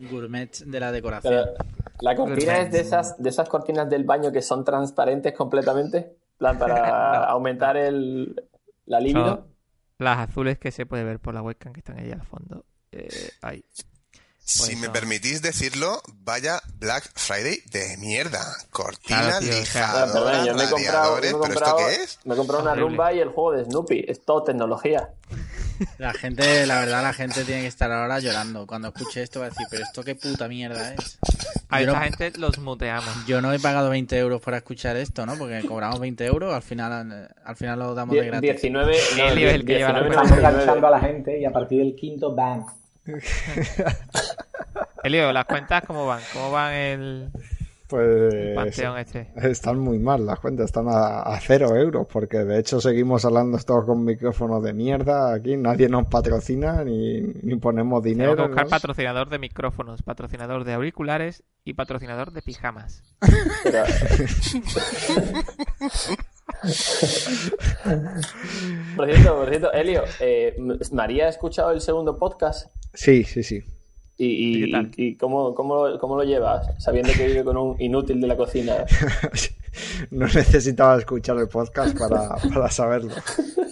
[0.00, 1.34] Gourmet de la decoración.
[1.56, 1.70] Pero,
[2.00, 5.98] la cortina es de esas, de esas cortinas del baño que son transparentes completamente.
[5.98, 6.74] en plan, para
[7.18, 7.24] No.
[7.30, 8.47] aumentar el,
[8.88, 9.36] la libido.
[9.36, 9.46] Son
[9.98, 12.64] las azules que se puede ver por la webcam que están ahí al fondo.
[12.92, 13.64] Eh, ahí.
[14.48, 14.92] Si me eso.
[14.92, 18.40] permitís decirlo, vaya Black Friday de mierda.
[18.70, 21.94] Cortina, Claro, lijadora, perdón, yo me he comprado, radiadores, yo me he ¿pero esto qué
[22.02, 22.18] es?
[22.24, 22.88] me he comprado una Horrible.
[22.88, 24.04] rumba y el juego de Snoopy.
[24.08, 25.10] Es todo tecnología.
[25.98, 28.66] La gente, la verdad, la gente tiene que estar ahora llorando.
[28.66, 31.18] Cuando escuche esto va a decir, pero esto qué puta mierda es.
[31.68, 33.26] A Yo esta no- gente los muteamos.
[33.26, 35.36] Yo no he pagado 20 euros para escuchar esto, ¿no?
[35.36, 38.50] Porque cobramos 20 euros, al final, al final lo damos de gratis.
[38.50, 40.48] 19, no, el que lleva la 19, Estamos 99.
[40.62, 42.64] enganchando a la gente y a partir del quinto ban.
[45.08, 46.20] Elio, ¿las cuentas cómo van?
[46.34, 47.30] ¿Cómo van el
[47.88, 49.32] Pues panteón este?
[49.36, 53.56] están muy mal las cuentas, están a, a cero euros, porque de hecho seguimos hablando
[53.58, 55.32] todos con micrófonos de mierda.
[55.32, 58.32] Aquí nadie nos patrocina ni, ni ponemos dinero.
[58.32, 58.70] Tengo que buscar ¿no?
[58.70, 63.02] patrocinador de micrófonos, patrocinador de auriculares y patrocinador de pijamas.
[68.96, 70.56] Por cierto, por cierto, Elio, eh,
[70.92, 73.62] María ha escuchado el segundo podcast Sí, sí, sí.
[74.18, 74.90] Y, y, ¿Y qué tal?
[74.96, 78.36] y cómo, cómo, lo- cómo lo llevas, sabiendo que vive con un inútil de la
[78.36, 78.74] cocina.
[80.10, 83.14] no necesitaba escuchar el podcast para, para saberlo.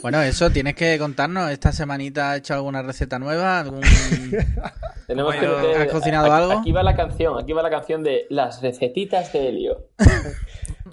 [0.02, 1.50] Bueno, eso tienes que contarnos.
[1.50, 3.59] ¿Esta semanita has hecho alguna receta nueva?
[3.61, 3.80] ¿Algún...
[5.06, 6.61] Tenemos que Bueno, meter- ¿has cocinado aquí- algo?
[6.61, 9.88] Aquí va la canción, aquí va la canción de las recetitas de Elio.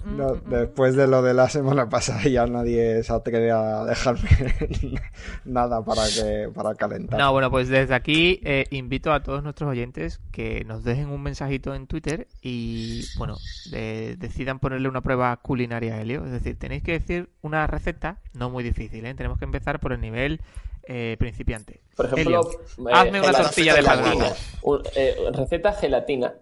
[0.04, 4.28] No, después de lo de la semana pasada ya nadie se atreve a dejarme
[5.44, 7.18] nada para que para calentar.
[7.18, 11.22] No, bueno, pues desde aquí eh, invito a todos nuestros oyentes que nos dejen un
[11.22, 13.36] mensajito en Twitter y, bueno,
[13.70, 16.24] de- decidan ponerle una prueba culinaria a Helio.
[16.24, 19.14] Es decir, tenéis que decir una receta no muy difícil, ¿eh?
[19.14, 20.40] Tenemos que empezar por el nivel
[20.86, 21.80] eh, principiante.
[21.96, 22.40] Por ejemplo,
[22.76, 24.24] Helio, eh, hazme una tortilla de gelatina.
[24.24, 24.36] patata.
[24.62, 26.34] Un- eh, receta gelatina.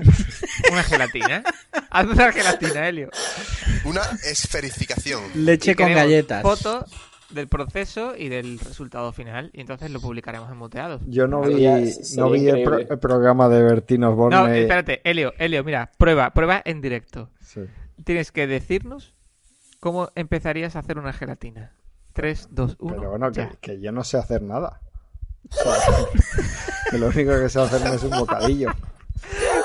[0.72, 1.42] Una gelatina.
[1.90, 3.10] Hazme una gelatina, Helio.
[3.84, 5.22] Una esferificación.
[5.34, 6.42] Leche Y con galletas.
[6.42, 6.84] Fotos
[7.30, 9.50] del proceso y del resultado final.
[9.52, 11.02] Y entonces lo publicaremos en Muteados.
[11.06, 12.86] Yo no vi, no el, pro- increíble.
[12.90, 14.36] el programa de Bertino Borne.
[14.36, 17.30] No, espérate, Helio, Helio, mira, prueba, prueba en directo.
[17.40, 17.60] Sí.
[18.04, 19.14] Tienes que decirnos
[19.78, 21.72] cómo empezarías a hacer una gelatina.
[22.12, 22.96] 3, 2, 1.
[22.96, 24.80] Pero bueno, que, que yo no sé hacer nada.
[25.50, 25.72] O sea,
[26.90, 28.70] que lo único que sé hacer es un bocadillo.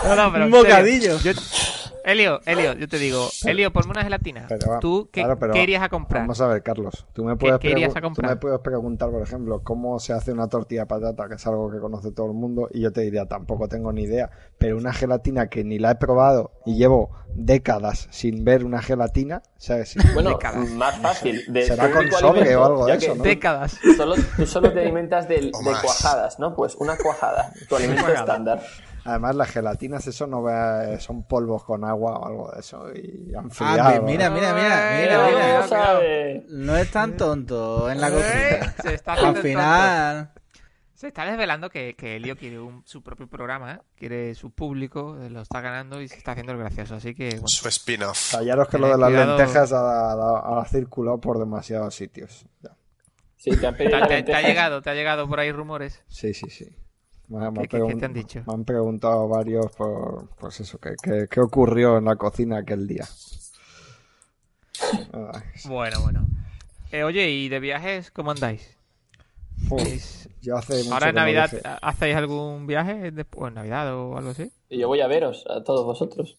[0.07, 1.17] No, no, pero Un bocadillo.
[1.19, 1.31] yo-
[2.07, 4.45] Helio, Helio, yo te digo, Helio, ponme una gelatina.
[4.47, 6.21] Pero va- ¿Tú qué, claro, pero qué irías a comprar?
[6.21, 7.07] Vamos a ver, Carlos.
[7.13, 8.13] Tú me puedes, qué a comprar?
[8.13, 11.47] tú me puedes preguntar, por ejemplo, cómo se hace una tortilla de patata, que es
[11.47, 14.29] algo que conoce todo el mundo, y yo te diría, tampoco tengo ni idea.
[14.59, 19.41] Pero una gelatina que ni la he probado y llevo décadas sin ver una gelatina,
[19.57, 19.95] ¿sabes?
[20.13, 20.69] Bueno, Décadas.
[20.69, 21.43] más fácil.
[21.47, 23.23] De Será con sobre o algo de eso, ¿no?
[23.23, 23.79] Décadas.
[23.97, 25.81] Solo, tú solo te alimentas de más.
[25.81, 26.55] cuajadas, ¿no?
[26.55, 28.61] Pues una cuajada, tu alimento estándar.
[29.05, 32.91] Además, las gelatinas, eso no ve- son polvos con agua o algo de eso.
[32.93, 34.35] Y han Ah, friado, mi- mira, ¿no?
[34.35, 35.59] mira, mira, mira, no, mira.
[35.61, 36.45] no sabe.
[36.49, 38.73] No es tan tonto en la Eh, cocina.
[38.81, 40.31] se está Al final,
[40.95, 45.29] Se está desvelando que, que Helio quiere un- su propio programa, quiere su público, eh,
[45.29, 46.95] lo está ganando y se está haciendo el gracioso.
[46.95, 48.31] Así que, bueno, Su spin-off.
[48.31, 49.37] Callaros que lo de las cuidado.
[49.37, 52.45] lentejas ha, ha- ha circulado por demasiados sitios.
[52.63, 52.71] Ya.
[53.35, 56.01] Sí, te han ¿te, pedido te- te ha llegado, te ha llegado por ahí rumores.
[56.07, 56.75] Sí, sí, sí.
[57.27, 58.43] Me, me han ¿Qué- qué- pregun- qué te han dicho?
[58.47, 62.87] Me han preguntado varios por, pues eso, ¿qué, qué, qué ocurrió en la cocina aquel
[62.87, 63.05] día?
[65.13, 66.25] Ay, Bueno, bueno.
[66.91, 68.77] Eh, oye, ¿y de viajes cómo andáis?
[69.69, 71.61] uf, ¿Es- yo hace mucho Ahora en Navidad dije.
[71.81, 74.51] hacéis algún viaje después, o en Navidad o algo así?
[74.69, 76.37] Y yo voy a veros, a todos vosotros.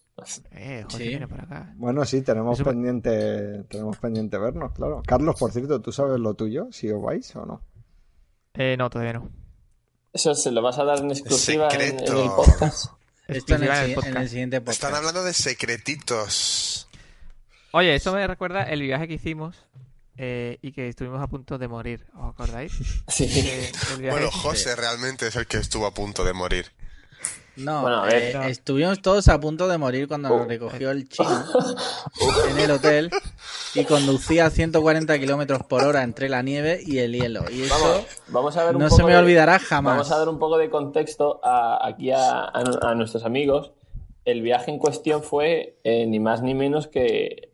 [0.52, 1.08] Eh, José Sí.
[1.10, 1.74] viene para acá.
[1.76, 5.02] Bueno, sí, tenemos Eso pendiente, tenemos pendiente vernos, claro.
[5.06, 6.68] Carlos, por cierto, ¿tú sabes lo tuyo?
[6.70, 7.60] Si os vais o no.
[8.54, 9.28] Eh, no, todavía no.
[10.16, 12.86] Eso se lo vas a dar en exclusiva en, en el podcast.
[13.28, 14.16] esto en el, Exclusiva en el si- en podcast.
[14.16, 16.88] el siguiente Están hablando de secretitos.
[17.72, 19.56] Oye, eso me recuerda el viaje que hicimos
[20.16, 22.06] eh, y que estuvimos a punto de morir.
[22.14, 22.72] ¿Os acordáis?
[23.08, 23.28] Sí.
[23.30, 23.70] Eh,
[24.10, 26.72] Bueno, José realmente es el que estuvo a punto de morir.
[27.56, 28.22] No, Bueno, a ver.
[28.22, 28.42] eh, No.
[28.44, 31.28] estuvimos todos a punto de morir cuando nos recogió el chino
[32.50, 33.10] en el hotel
[33.74, 37.44] y conducía a 140 kilómetros por hora entre la nieve y el hielo.
[37.50, 39.94] Y eso Vamos, vamos a ver un no poco se me de- olvidará jamás.
[39.94, 43.72] Vamos a dar un poco de contexto a- aquí a, a- a nuestros amigos.
[44.26, 47.52] El viaje en cuestión fue eh, ni más ni menos que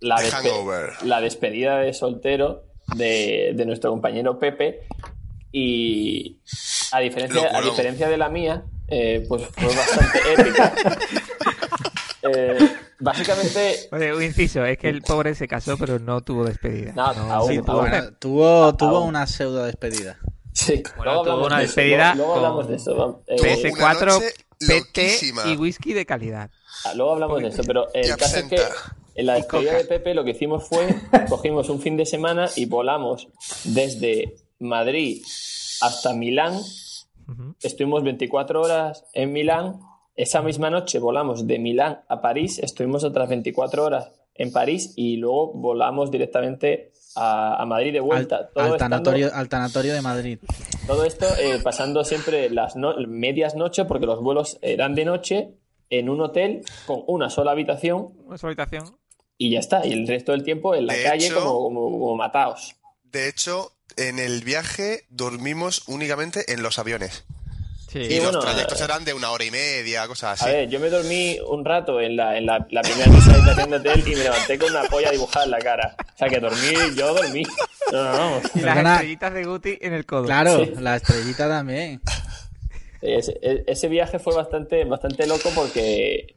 [0.00, 2.64] la, despe- despedida de soltero
[2.96, 4.86] de, de nuestro compañero Pepe.
[5.52, 6.40] Y
[6.92, 7.70] a diferencia, a Locurón.
[7.70, 10.74] diferencia de la mía, eh, pues fue bastante épica.
[12.22, 12.58] Eh,
[12.98, 16.92] básicamente, Oye, un inciso, es que el pobre se casó pero no tuvo despedida.
[16.92, 17.60] No, aún, Sí,
[18.18, 18.76] tuvo, aún.
[18.76, 20.18] tuvo, una pseudo despedida.
[20.52, 23.22] sí, Bueno, luego tuvo hablamos una de eso, despedida luego, luego con- hablamos de eso.
[23.26, 25.42] Eh, PS- Una PS4, noche PT loquísima.
[25.46, 26.50] y whisky de calidad.
[26.84, 28.60] Ah, Luego hablamos de eso, pero el caso es que
[29.14, 30.94] en la despedida de Pepe lo que hicimos fue
[31.28, 33.28] cogimos un fin de semana y volamos
[33.64, 35.22] desde Madrid
[35.80, 36.60] hasta Milán
[37.62, 39.80] Estuvimos 24 horas en Milán.
[40.16, 45.16] Esa misma noche volamos de Milán a París, estuvimos otras 24 horas en París y
[45.16, 48.48] luego volamos directamente a, a Madrid de Al, vuelta.
[48.50, 50.38] todo, al estando- tanatorio, al tanatorio de Madrid.
[50.86, 55.54] todo esto eh, pasando siempre las no- medias noches, porque los vuelos eran de noche,
[55.88, 58.96] en un hotel con una sola habitación Una sola habitación.
[59.38, 59.84] y ya está.
[59.86, 62.76] Y el resto del tiempo en la De calle hecho- como, como, como mataos.
[63.04, 67.24] De hecho, en el viaje dormimos únicamente en los aviones.
[67.88, 67.98] Sí.
[67.98, 70.54] Y los trayectos eh, eran de una hora y media, cosas A así.
[70.54, 73.76] ver, yo me dormí un rato en la, en la, la primera de habitación de
[73.78, 75.96] hotel y me levanté con una polla dibujada en la cara.
[76.14, 77.42] O sea que dormí, yo dormí.
[77.90, 78.36] No, no, no.
[78.54, 78.92] Y las Perdona.
[78.94, 80.24] estrellitas de Guti en el codo.
[80.26, 80.72] Claro, Sí.
[80.78, 82.00] la estrellita también.
[83.02, 86.36] Ese, e- ese viaje fue bastante, bastante loco porque,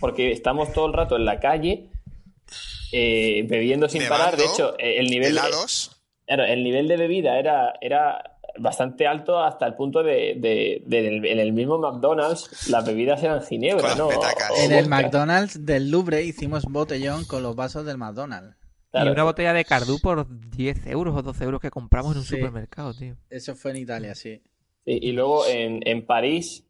[0.00, 1.86] porque estamos todo el rato en la calle
[2.90, 4.36] eh, bebiendo sin Nevando, parar.
[4.40, 5.99] De hecho, eh, el nivel, Helados.
[6.36, 10.98] Claro, el nivel de bebida era, era bastante alto hasta el punto de, de- de-
[10.98, 14.08] en, el, en el mismo McDonald's las bebidas eran ginebra, ¿no?
[14.08, 14.12] O
[14.64, 14.88] En el.
[14.88, 18.56] McDonald's del Louvre hicimos botellón con los vasos del McDonald's.
[18.90, 19.08] Claro.
[19.10, 22.24] Y una botella de Cardú por 10 euros o 12 euros que compramos en un
[22.24, 22.36] Sí.
[22.36, 23.14] supermercado, tío.
[23.30, 24.42] Eso fue en Italia, sí.
[24.84, 26.66] Sí, y luego en, en París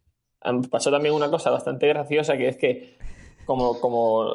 [0.71, 2.99] pasó también una cosa bastante graciosa, que es que
[3.47, 4.27] como, como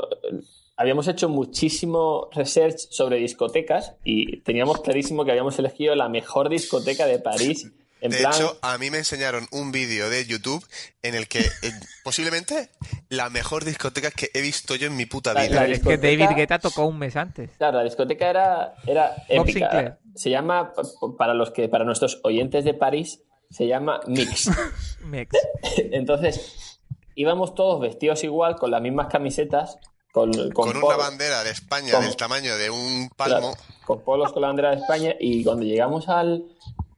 [0.77, 7.05] habíamos hecho muchísimo research sobre discotecas y teníamos clarísimo que habíamos elegido la mejor discoteca
[7.05, 7.71] de París.
[8.01, 10.63] En De plan, hecho, a mí me enseñaron un vídeo de YouTube
[11.01, 11.71] en el que eh,
[12.03, 12.69] posiblemente
[13.09, 15.61] la mejor discoteca que he visto yo en mi puta La- vida.
[15.61, 17.51] la Es que David Guetta tocó un mes antes.
[17.57, 19.97] claro, la discoteca era, era épica.
[20.13, 20.71] Se llama,
[21.17, 24.51] para los que, para nuestros oyentes de París, se llama Mix.
[25.01, 25.31] Mex.
[25.91, 26.79] Entonces,
[27.15, 29.79] íbamos todos vestidos igual, con las mismas camisetas,
[30.15, 33.57] con, con, Con una bandera de España con- del tamaño de un Claro, palmo.
[33.85, 36.45] con polos con la bandera de España y cuando llegamos al,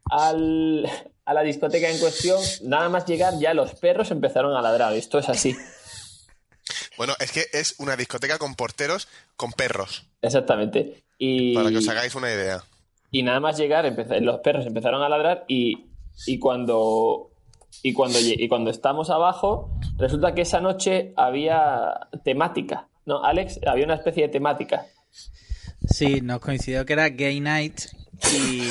[0.06, 0.88] al,
[1.26, 4.94] a la discoteca en cuestión, nada más llegar ya los perros empezaron a ladrar.
[4.94, 5.56] Esto es así,
[6.98, 11.04] Bueno, es que es una discoteca con porteros con perros, exactamente.
[11.18, 12.64] Y, para que os hagáis una idea.
[13.10, 15.88] y nada más llegar, empeza- los perros empezaron a ladrar y,
[16.28, 17.32] y cuando...
[17.84, 22.88] Y cuando, y cuando estamos abajo, resulta que esa noche había temática.
[23.08, 23.60] ¿No, Alex?
[23.66, 24.86] Había una especie de temática.
[25.90, 27.82] Sí, nos coincidió que era Gay Night
[28.34, 28.62] y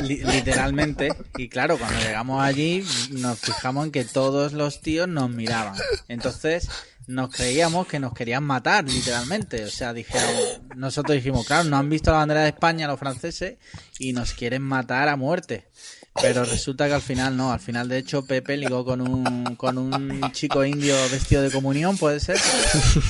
[0.02, 5.28] li- literalmente y claro cuando llegamos allí nos fijamos en que todos los tíos nos
[5.28, 5.74] miraban
[6.08, 6.70] entonces
[7.06, 10.30] nos creíamos que nos querían matar literalmente o sea dijeron
[10.76, 13.58] nosotros dijimos claro no han visto la bandera de España los franceses
[13.98, 15.68] y nos quieren matar a muerte
[16.20, 19.78] pero resulta que al final no al final de hecho Pepe ligó con un con
[19.78, 22.38] un chico indio vestido de comunión puede ser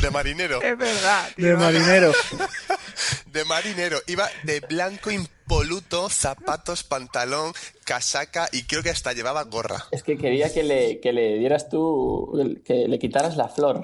[0.00, 0.62] De marinero.
[0.62, 1.48] Es verdad, tío.
[1.48, 2.12] de marinero
[3.26, 3.98] De marinero.
[4.06, 7.52] Iba de blanco impoluto, zapatos, pantalón,
[7.84, 9.84] casaca y creo que hasta llevaba gorra.
[9.90, 13.82] Es que quería que le, que le dieras tú, que le quitaras la flor.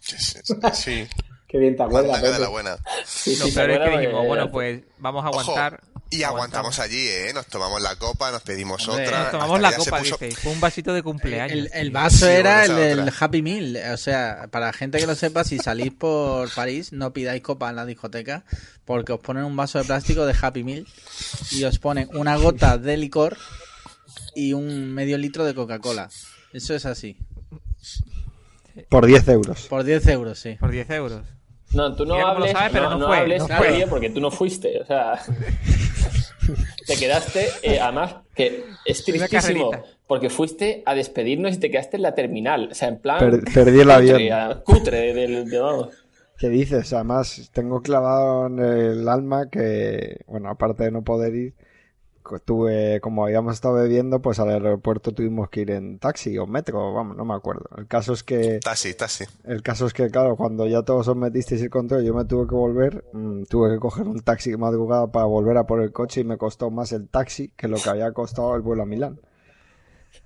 [0.00, 0.38] Sí, sí,
[0.74, 1.08] sí.
[1.48, 2.76] Qué bien te acuerdas, la buena.
[3.06, 5.80] Sí, Lo sí, peor ¿se es que dijimos, bueno, pues vamos a Ojo, aguantar.
[6.10, 7.32] Y aguantamos allí, ¿eh?
[7.34, 9.22] Nos tomamos la copa, nos pedimos Hombre, otra.
[9.24, 10.40] Nos tomamos la copa, puso- dice.
[10.40, 11.52] Fue un vasito de cumpleaños.
[11.52, 13.12] El, el vaso Sí, era el del.
[13.18, 13.78] Happy Meal.
[13.92, 17.68] O sea, para la gente que lo sepa, si salís por París, no pidáis copa
[17.70, 18.44] en la discoteca
[18.84, 20.86] porque os ponen un vaso de plástico de Happy Meal
[21.52, 23.36] y os ponen una gota de licor
[24.34, 26.08] y un medio litro de Coca-Cola.
[26.52, 27.18] Eso es así.
[28.88, 29.66] Por 10 euros.
[29.66, 30.56] Por 10 euros, sí.
[30.58, 31.26] Por 10 euros.
[31.74, 33.64] No, tú no Mira cómo lo hables, sabe, pero no no, fue, hables no claro,
[33.64, 33.72] fue.
[33.74, 35.20] tío, porque tú no fuiste, o sea,
[36.86, 39.70] te quedaste, eh, además, que es tristísimo,
[40.06, 43.18] porque fuiste a despedirnos y te quedaste en la terminal, o sea, en plan...
[43.18, 44.62] Per- perdí el avión.
[44.64, 45.88] cutre, del, de- vamos.
[46.38, 46.92] ¿Qué dices?
[46.92, 51.54] Además, tengo clavado en el alma que, bueno, aparte de no poder ir,
[52.28, 56.46] co- tuve, como habíamos estado bebiendo, pues al aeropuerto tuvimos que ir en taxi o
[56.46, 57.64] metro, vamos, no me acuerdo.
[57.76, 59.24] El caso es que, Taxi, taxi.
[59.44, 62.46] el caso es que, claro, cuando ya todos os metisteis el control, yo me tuve
[62.46, 65.90] que volver, mm, tuve que coger un taxi de madrugada para volver a por el
[65.92, 68.86] coche y me costó más el taxi que lo que había costado el vuelo a
[68.86, 69.18] Milán.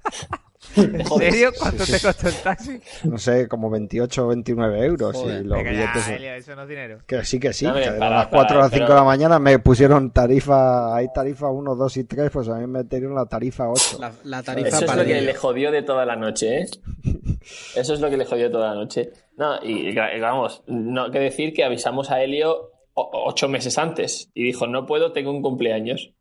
[0.77, 1.51] ¿En serio?
[1.59, 2.81] ¿Cuánto te costó el taxi?
[3.05, 6.07] No sé, como 28 o 29 euros Joder, y los Venga, billetes...
[6.07, 6.99] ya, Elio, eso no es dinero.
[7.07, 9.05] Que sí, que sí, que de para- las 4 a las 5 de pero- la
[9.05, 13.15] mañana me pusieron tarifa, hay tarifa 1, 2 y 3, pues a mí me metieron
[13.15, 13.99] la tarifa 8.
[14.01, 16.67] La, la tarifa Eso es lo que le jodió de toda la noche, ¿eh?
[17.77, 19.11] Eso es lo que le jodió toda la noche.
[19.37, 24.45] No, y vamos, no hay que decir que avisamos a Helio ocho meses antes y
[24.45, 26.13] dijo, no puedo, tengo un cumpleaños.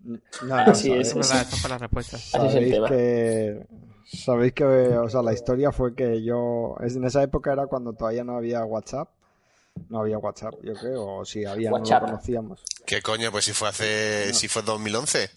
[0.00, 2.34] No, Así sabéis- es, verdad, las respuestas.
[2.34, 2.88] así es el Sabéis tema.
[2.88, 3.66] que,
[4.04, 8.22] sabéis que, o sea, la historia fue que yo, en esa época era cuando todavía
[8.24, 9.08] no había WhatsApp,
[9.88, 12.02] no había WhatsApp, yo creo, o si había, WhatsApp.
[12.02, 12.64] no lo conocíamos.
[12.86, 13.30] ¿Qué coño?
[13.32, 15.30] Pues si fue hace, si fue 2011.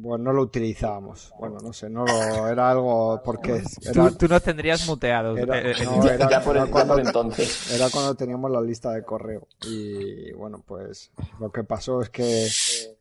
[0.00, 1.32] Bueno, no lo utilizábamos.
[1.38, 5.38] Bueno, no sé, no lo, era algo porque era, Tú, tú nos tendrías muteados.
[5.38, 7.72] era- Eh, eh, no, era- ya por, ya cuando, por entonces.
[7.74, 9.46] era cuando teníamos la lista de correo.
[9.66, 12.46] Y bueno, pues lo que pasó es que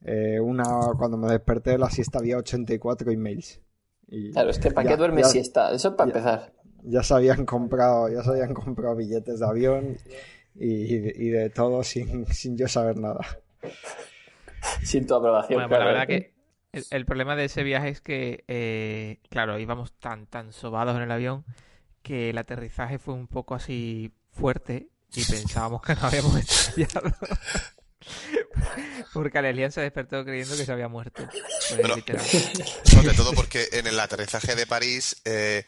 [0.05, 0.63] eh, una,
[0.97, 3.59] cuando me desperté de la siesta había 84 emails.
[4.07, 5.71] Y Claro, es que ¿para ya- qué duermes ya- siesta?
[5.73, 6.53] Eso para ya- empezar.
[6.83, 9.97] ya se habían comprado, ya se habían comprado billetes de avión
[10.53, 13.19] y, y de todo sin, sin yo saber nada.
[14.83, 15.57] Sin tu aprobación.
[15.57, 16.34] Bueno, pues la verdad que
[16.75, 21.03] el, el problema de ese viaje es que, eh, claro, íbamos tan, tan sobados en
[21.03, 21.45] el avión
[22.03, 27.11] que el aterrizaje fue un poco así fuerte y pensábamos que nos habíamos estrellado.
[29.13, 31.23] Porque Alelian se despertó creyendo que se había muerto.
[31.69, 32.25] Pues, literal.
[32.83, 35.65] Sobre todo porque en el aterrizaje de París eh,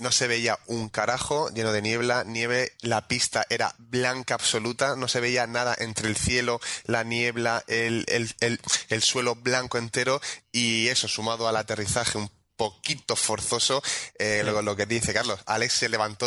[0.00, 5.08] no se veía un carajo lleno de niebla, nieve, la pista era blanca absoluta, no
[5.08, 10.20] se veía nada entre el cielo, la niebla, el, el, el, el suelo blanco entero
[10.52, 13.80] y eso sumado al aterrizaje un poquito forzoso,
[14.18, 16.26] eh, lo, lo que dice Carlos, Alex se levantó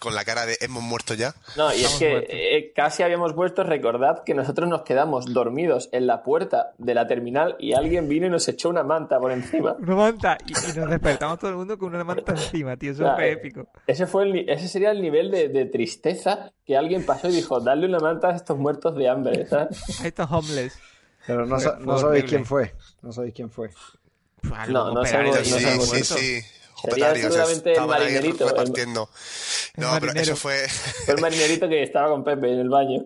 [0.00, 1.34] con la cara de hemos muerto ya.
[1.56, 3.64] No, y es que eh, casi habíamos vuelto.
[3.64, 8.26] Recordad que nosotros nos quedamos dormidos en la puerta de la terminal y alguien vino
[8.26, 9.72] y nos echó una manta por encima.
[9.78, 10.38] Una manta.
[10.46, 12.92] Y, y nos despertamos todo el mundo con una manta encima, tío.
[12.92, 13.66] Eso Ya, fue eh, épico.
[13.86, 17.32] Ese, fue el ni- ese sería el nivel de, de tristeza que alguien pasó y
[17.32, 19.46] dijo: Dale una manta a estos muertos de hambre.
[19.46, 20.00] ¿sabes?
[20.00, 20.78] A estos homeless.
[21.26, 22.72] Pero no, no sabéis quién fue.
[23.02, 23.70] No sabéis quién fue.
[24.42, 26.42] Puf, algún No, no no sí, sí, sí.
[26.84, 29.08] Sería seguramente el marinerito, el- repartiendo.
[29.76, 30.20] El No, pero marinero.
[30.32, 33.04] eso fue, Fue el marinerito que estaba con Pepe en el baño.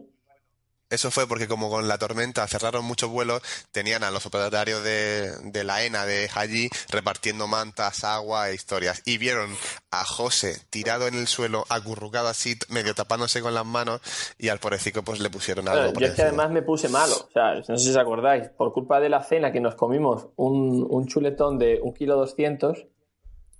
[0.96, 5.30] Eso fue porque como con la tormenta cerraron muchos vuelos, tenían a los operarios de,
[5.44, 9.02] de la ENA de allí repartiendo mantas, agua e historias.
[9.04, 9.54] Y vieron
[9.90, 14.00] a José tirado en el suelo, acurrucado así, medio tapándose con las manos,
[14.38, 17.14] y al pobrecito pues le pusieron algo por yo es que además me puse malo.
[17.28, 20.28] O sea, no sé si os acordáis, por culpa de la cena que nos comimos
[20.36, 22.86] un, un chuletón de un kilo doscientos,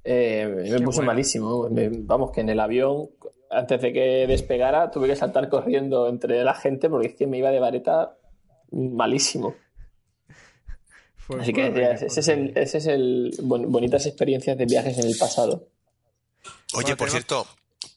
[0.05, 1.12] eh, me puse bueno.
[1.12, 1.68] malísimo.
[1.68, 3.09] Me- vamos, que en el avión,
[3.50, 7.38] antes de que despegara, tuve que saltar corriendo entre la gente porque es que me
[7.38, 8.16] iba de vareta
[8.72, 9.54] malísimo.
[11.16, 14.98] Fue- Así que ya, ese es el, ese es el bon- bonitas experiencias de viajes
[14.98, 15.68] en el pasado.
[16.74, 17.46] Oye, por cierto,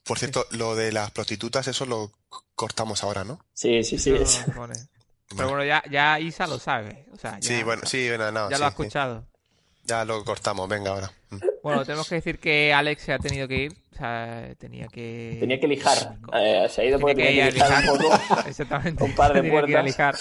[0.04, 2.12] por cierto, lo de las prostitutas, eso lo
[2.56, 3.40] cortamos ahora, ¿no?
[3.54, 4.12] Sí, sí, sí.
[4.12, 4.66] No, es- no.
[5.36, 7.06] Pero bueno, ya, ya Isa lo sabe.
[7.14, 8.74] O sea, ya, Sí, bueno, sí, bueno, no, ya sí, lo ha sí.
[8.74, 9.28] escuchado.
[9.84, 11.12] Ya lo cortamos, venga ahora.
[11.64, 13.74] Bueno, tenemos que decir que Alex se ha tenido que ir.
[13.92, 15.38] O sea, tenía que.
[15.40, 15.98] Tenía que lijar.
[16.34, 18.40] Eh, se ha ido porque Tenía que tenía que lijar un poco.
[18.48, 19.04] Exactamente.
[19.04, 19.86] Un par de Tenía que ir a puertas.
[19.86, 20.16] lijar.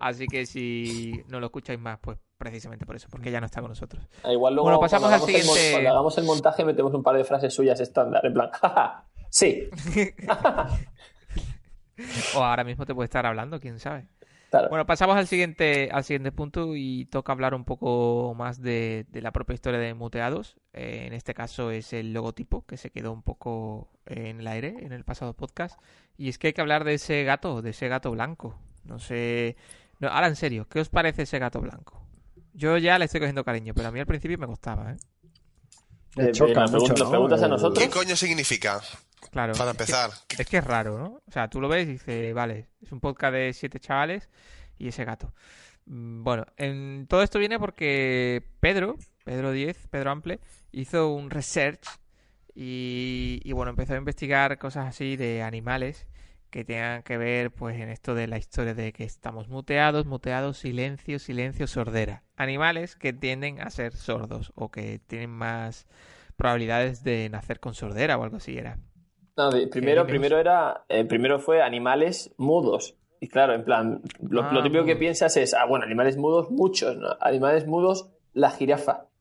[0.00, 3.60] Así que si no lo escucháis más, pues precisamente por eso, porque ya no está
[3.60, 4.06] con nosotros.
[4.24, 7.02] Ah, Igual luego Bueno, pasamos al hagamos el siguiente- cuando hagamos el montaje metemos un
[7.02, 9.68] par de frases suyas estándar, en plan, jaja, sí,
[12.36, 14.08] O ahora mismo te puede estar hablando, quién sabe.
[14.58, 14.68] Claro.
[14.70, 19.20] Bueno, pasamos al siguiente, al siguiente punto y toca hablar un poco más de, de
[19.22, 20.56] la propia historia de Muteados.
[20.72, 24.76] Eh, en este caso es el logotipo que se quedó un poco en el aire
[24.80, 25.78] en el pasado podcast.
[26.16, 28.58] Y es que hay que hablar de ese gato, de ese gato blanco.
[28.84, 29.56] No sé.
[30.00, 32.00] No, ahora en serio, ¿qué os parece ese gato blanco?
[32.52, 34.96] Yo ya le estoy cogiendo cariño, pero a mí al principio me gustaba, ¿eh?
[36.16, 37.10] Me Eh, choca ¿nos mucho, pregun- nos ¿no?
[37.10, 37.82] preguntas a El- nosotros?
[37.84, 38.80] ¿Qué coño significa?
[39.30, 39.52] Claro.
[39.54, 40.10] Para es que- empezar.
[40.38, 41.20] Es que es raro, ¿no?
[41.26, 44.28] O sea, tú lo ves y dices, vale, es un podcast de siete chavales
[44.78, 45.32] y ese gato.
[45.86, 50.40] Mm, Bueno, en, todo esto viene porque Pedro, Pedro 10, Pedro Ample,
[50.72, 51.86] hizo un research
[52.54, 56.06] y, y, bueno, empezó a investigar cosas así de animales
[56.50, 60.58] que tengan que ver pues en esto de la historia de que estamos muteados, muteados,
[60.58, 62.22] silencio, silencio, sordera.
[62.36, 65.88] Animales que tienden a ser sordos o que tienen más
[66.36, 68.78] probabilidades de nacer con sordera o algo así era.
[69.36, 72.96] No, primero, primero era, eh, primero fue animales mudos.
[73.20, 76.50] Y claro, en plan, lo, Ah, lo típico que piensas es, ah, bueno, animales mudos,
[76.50, 77.16] muchos, ¿no?
[77.20, 79.06] Animales mudos, la jirafa.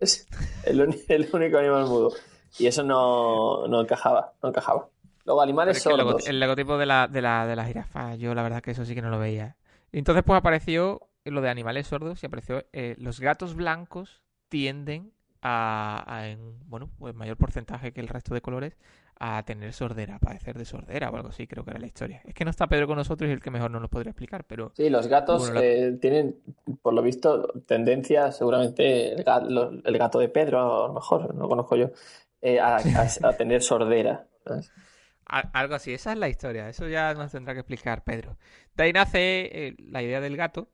[0.00, 0.28] Es
[0.64, 2.12] el, único animal mudo.
[2.56, 4.88] Y eso no, no encajaba, no encajaba.
[5.24, 6.28] Luego, animales el, sordos.
[6.28, 8.94] el logotipo de la, de, la, de la jirafa, yo la verdad que eso sí
[8.94, 9.56] que no lo veía.
[9.90, 16.04] Entonces pues apareció lo de animales sordos y apareció eh, los gatos blancos tienden a,
[16.06, 18.78] a en, bueno, pues mayor porcentaje que el resto de colores
[19.20, 22.22] a tener sordera, a padecer de sordera o algo así, creo que era la historia.
[22.24, 24.44] Es que no está Pedro con nosotros y el que mejor no nos podría explicar,
[24.44, 26.36] pero Sí, los gatos Bueno, la- eh, tienen,
[26.82, 31.42] por lo visto, tendencia, seguramente el gato, el gato de Pedro, a lo mejor, no
[31.42, 31.90] lo conozco yo,
[32.42, 32.80] eh, a, a-
[33.28, 34.24] a tener sordera.
[35.26, 38.36] algo así, esa es la historia, eso ya nos tendrá que explicar Pedro.
[38.76, 40.68] De ahí nace eh, la idea del gato,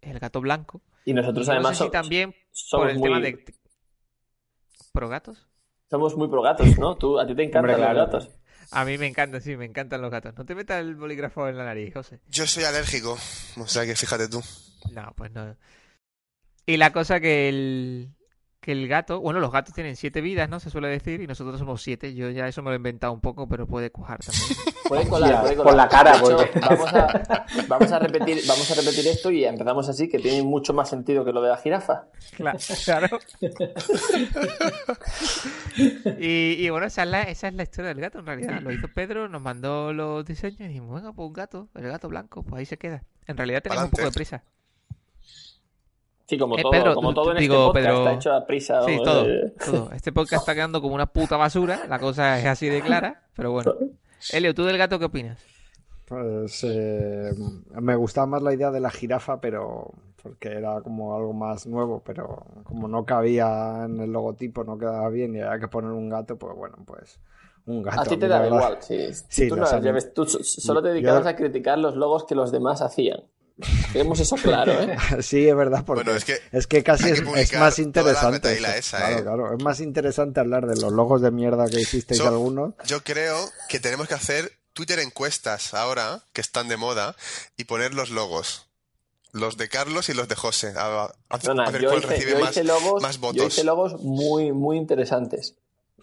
[0.00, 0.82] el gato blanco.
[1.04, 3.44] Y nosotros Y no además sé si so- también por somos el muy, tema de...
[4.92, 5.48] ¿Pro gatos?
[5.90, 6.96] Somos muy pro gatos, ¿no?
[6.96, 7.98] Tú, a ti te encantan Hombre, los claro.
[8.06, 8.30] gatos.
[8.70, 10.34] A mí me encantan, sí, me encantan los gatos.
[10.36, 12.20] No te metas el bolígrafo en la nariz, José.
[12.28, 13.16] Yo soy alérgico,
[13.56, 14.42] o sea que fíjate tú.
[14.92, 15.56] No, pues no.
[16.66, 18.08] Y la cosa que el,
[18.64, 20.58] que el gato, bueno, los gatos tienen siete vidas, ¿no?
[20.58, 22.14] Se suele decir, y nosotros somos siete.
[22.14, 24.44] Yo ya eso me lo he inventado un poco, pero puede cuajar también.
[24.88, 25.76] Puede colar, puede por colar.
[25.76, 29.88] la cara, hecho, porque- vamos, a, vamos, a repetir, vamos a repetir esto y empezamos
[29.88, 32.04] así, que tiene mucho más sentido que lo de la jirafa.
[32.36, 32.58] Claro.
[32.84, 33.18] claro.
[36.18, 38.60] y, y bueno, esa es, la, esa es la historia del gato en realidad.
[38.60, 42.08] Lo hizo Pedro, nos mandó los diseños y dijimos, venga, pues un gato, el gato
[42.08, 43.02] blanco, pues ahí se queda.
[43.26, 44.44] En realidad tenemos un poco de prisa.
[46.26, 48.32] Sí, como Eh, todo, Pedro, como tú- todo en digo, este podcast Pedro- está hecho
[48.32, 48.82] a prisa.
[48.84, 49.54] Sí, todo, eh.
[49.64, 49.90] todo.
[49.94, 53.52] Este podcast está quedando como una puta basura, la cosa es así de clara, pero
[53.52, 53.74] bueno.
[54.32, 55.38] Elio, ¿tú del gato qué opinas?
[56.06, 57.32] Pues eh,
[57.80, 59.90] me gustaba más la idea de la jirafa, pero
[60.22, 65.08] porque era como algo más nuevo, pero como no cabía en el logotipo, no quedaba
[65.10, 67.18] bien y había que poner un gato, pues bueno, pues
[67.66, 68.00] un gato.
[68.00, 68.98] A ti te da igual, sí.
[69.28, 71.78] Sí, tú, los no, anim- ya ves, tú so- solo te Yo- dedicabas a criticar
[71.78, 73.20] los logos que los demás hacían.
[73.92, 74.96] Tenemos eso claro, ¿eh?
[75.22, 78.52] Sí, es verdad, porque Bueno, es es que, casi es, que es publicar más interesante.
[78.78, 79.22] esa, claro, ¿eh?
[79.22, 82.74] claro, es más interesante hablar de los logos de mierda que hicisteis So- algunos.
[82.86, 83.36] Yo creo
[83.68, 87.14] que tenemos que hacer Twitter encuestas ahora, que están de moda,
[87.56, 88.66] y poner los logos.
[89.30, 90.74] Los de Carlos y los de José.
[90.76, 91.12] A,
[91.70, 93.46] ver cuál hice, recibe yo más, logos, más yo votos.
[93.54, 95.54] hice logos muy, muy interesantes.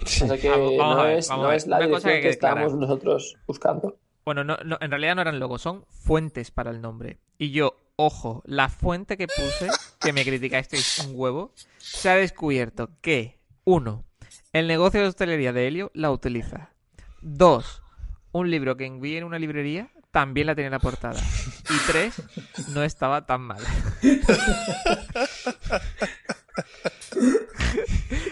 [0.01, 2.67] O sea que Vamos- no, es, vamos no es la dirección que que, clara.
[2.67, 3.97] nosotros buscando.
[4.25, 7.19] Bueno, no, no, en realidad no eran logos, son fuentes para el nombre.
[7.37, 9.67] Y yo, ojo, la fuente que puse,
[9.99, 14.05] que me criticasteis un huevo, se ha descubierto que, uno,
[14.53, 16.69] el negocio de hostelería de Helio la utiliza.
[17.21, 17.81] Dos,
[18.31, 21.19] un libro que envié en una librería también la tenía en la portada.
[21.69, 22.21] Y tres,
[22.69, 23.63] no estaba tan mal.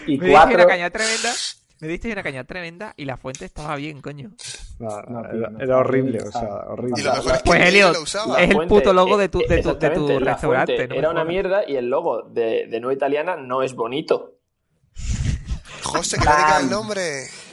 [0.06, 0.54] Y Me cuatro.
[0.56, 1.32] una caña tremenda,
[1.80, 4.30] me disteis una caña tremenda y la fuente estaba bien, coño.
[4.78, 7.00] No, No, tío, era, no era estaba horrible, o sea, horrible.
[7.00, 8.42] Y lo mejor es que Pues, Elliot, lo usaba.
[8.42, 11.10] es el puto logo de tu- eh, de tu- de tu exactamente, la restaurante, era
[11.10, 14.36] una mierda y el logo de, de No Italiana no es bonito.
[15.82, 17.02] José, que no diga el nombre.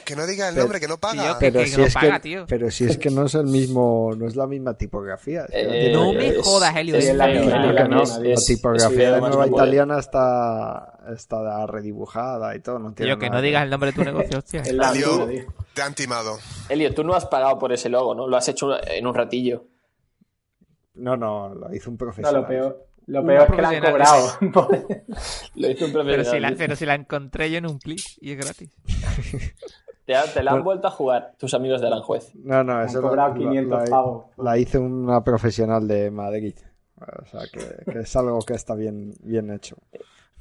[0.08, 1.22] Que no diga el Pero- nombre, que no paga.
[1.22, 2.46] Tío, Pero que si, no es paga, que, tío.
[2.48, 5.44] pero si es que no es el mismo, no es la misma tipografía.
[5.44, 7.64] es que no Eh, No me es- jodas, Helio, es es la misma.
[7.66, 8.02] Helio, no,
[8.46, 12.78] tipografía es de nueva no italiana está, está redibujada y todo.
[12.78, 14.62] No tiene Tío, que nada no digas el nombre de tu negocio, hostia.
[15.74, 16.38] Te han timado.
[16.70, 18.26] Elio, tú no has pagado por ese logo, ¿no?
[18.26, 19.66] Lo has hecho en un ratillo.
[20.94, 22.40] No, no, lo hizo un No, profesional.
[22.42, 24.32] lo peor, lo peor es que la han cobrado.
[25.54, 26.24] Lo hizo un Pero profesional.
[26.24, 28.70] si, la, pero si la encontré yo en un clic y es gratis.
[30.08, 32.30] Te, ha- te la han vuelto a jugar tus amigos de Aranjuez.
[32.34, 34.24] No, no, Han eso cobrado la, 500 la- pavos.
[34.38, 36.54] la hizo una profesional de Madrid.
[36.96, 39.76] O sea, que, que es algo que está bien, bien hecho.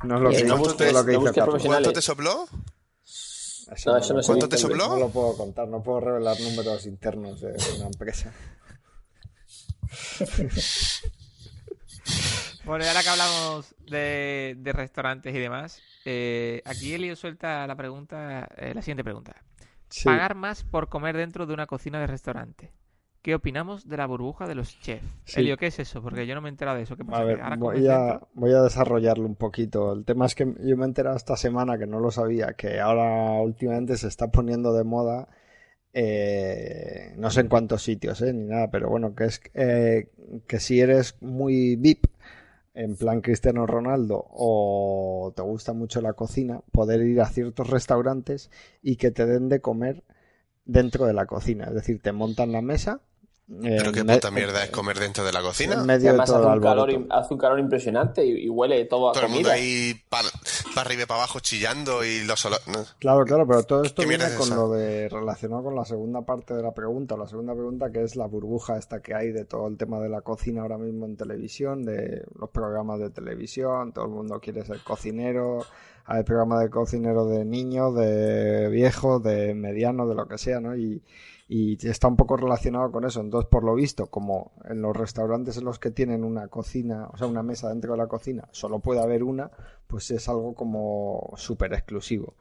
[0.05, 1.67] No es lo que, no busques- lo que no hizo.
[1.67, 2.45] ¿Cuánto te sopló?
[3.03, 4.87] Eso No, eso no lo ¿Cuánto te sopló?
[4.87, 8.31] No lo puedo contar, no puedo revelar números internos de una empresa.
[12.63, 17.75] Bueno, y ahora que hablamos de, de restaurantes y demás, eh, aquí Elio suelta la
[17.75, 19.35] pregunta, eh, la siguiente pregunta.
[19.89, 20.05] Sí.
[20.05, 22.71] Pagar más por comer dentro de una cocina de restaurante.
[23.21, 25.05] ¿Qué opinamos de la burbuja de los chefs?
[25.25, 25.41] Sí.
[25.41, 26.01] Elio, ¿qué es eso?
[26.01, 26.95] Porque yo no me he enterado de eso.
[26.95, 27.21] ¿Qué pasa?
[27.21, 29.91] A ver, ¿Que ahora voy a, voy a desarrollarlo un poquito.
[29.93, 32.79] El tema es que yo me he enterado esta semana que no lo sabía, que
[32.79, 35.27] ahora últimamente se está poniendo de moda,
[35.93, 40.09] eh, no sé en cuántos sitios, eh, ni nada, pero bueno, que es eh,
[40.47, 42.05] que si eres muy VIP,
[42.77, 48.51] en plan Cristiano Ronaldo, o te gusta mucho la cocina, poder ir a ciertos restaurantes
[48.83, 50.03] y que te den de comer
[50.65, 51.65] dentro de la cocina.
[51.65, 53.01] Es decir, te montan la mesa.
[53.49, 55.75] Pero en qué puta mierda es comer dentro de la en cocina.
[55.83, 58.83] medio Y de además todo hace un, calor, hace un calor impresionante y, y huele
[58.85, 59.53] todo a Todo el mundo comida.
[59.63, 60.27] ahí para
[60.81, 62.83] arriba y para abajo chillando y los olo- no.
[62.99, 64.55] Claro, claro, pero todo esto ¿Qué mierda viene es con esa?
[64.57, 68.17] lo de relacionado con la segunda parte de la pregunta, la segunda pregunta que es
[68.17, 71.15] la burbuja esta que hay de todo el tema de la cocina ahora mismo en
[71.15, 75.65] televisión, de los programas de televisión, todo el mundo quiere ser cocinero,
[76.05, 80.75] hay programas de cocinero de niños, de viejos, de medianos, de lo que sea, ¿no?
[80.75, 81.01] Y,
[81.49, 83.21] y está un poco relacionado con eso.
[83.21, 87.17] Entonces, por lo visto, como en los restaurantes en los que tienen una cocina, o
[87.17, 89.49] sea, una mesa dentro de la cocina, solo puede haber una,
[89.87, 92.35] pues es algo como súper exclusivo.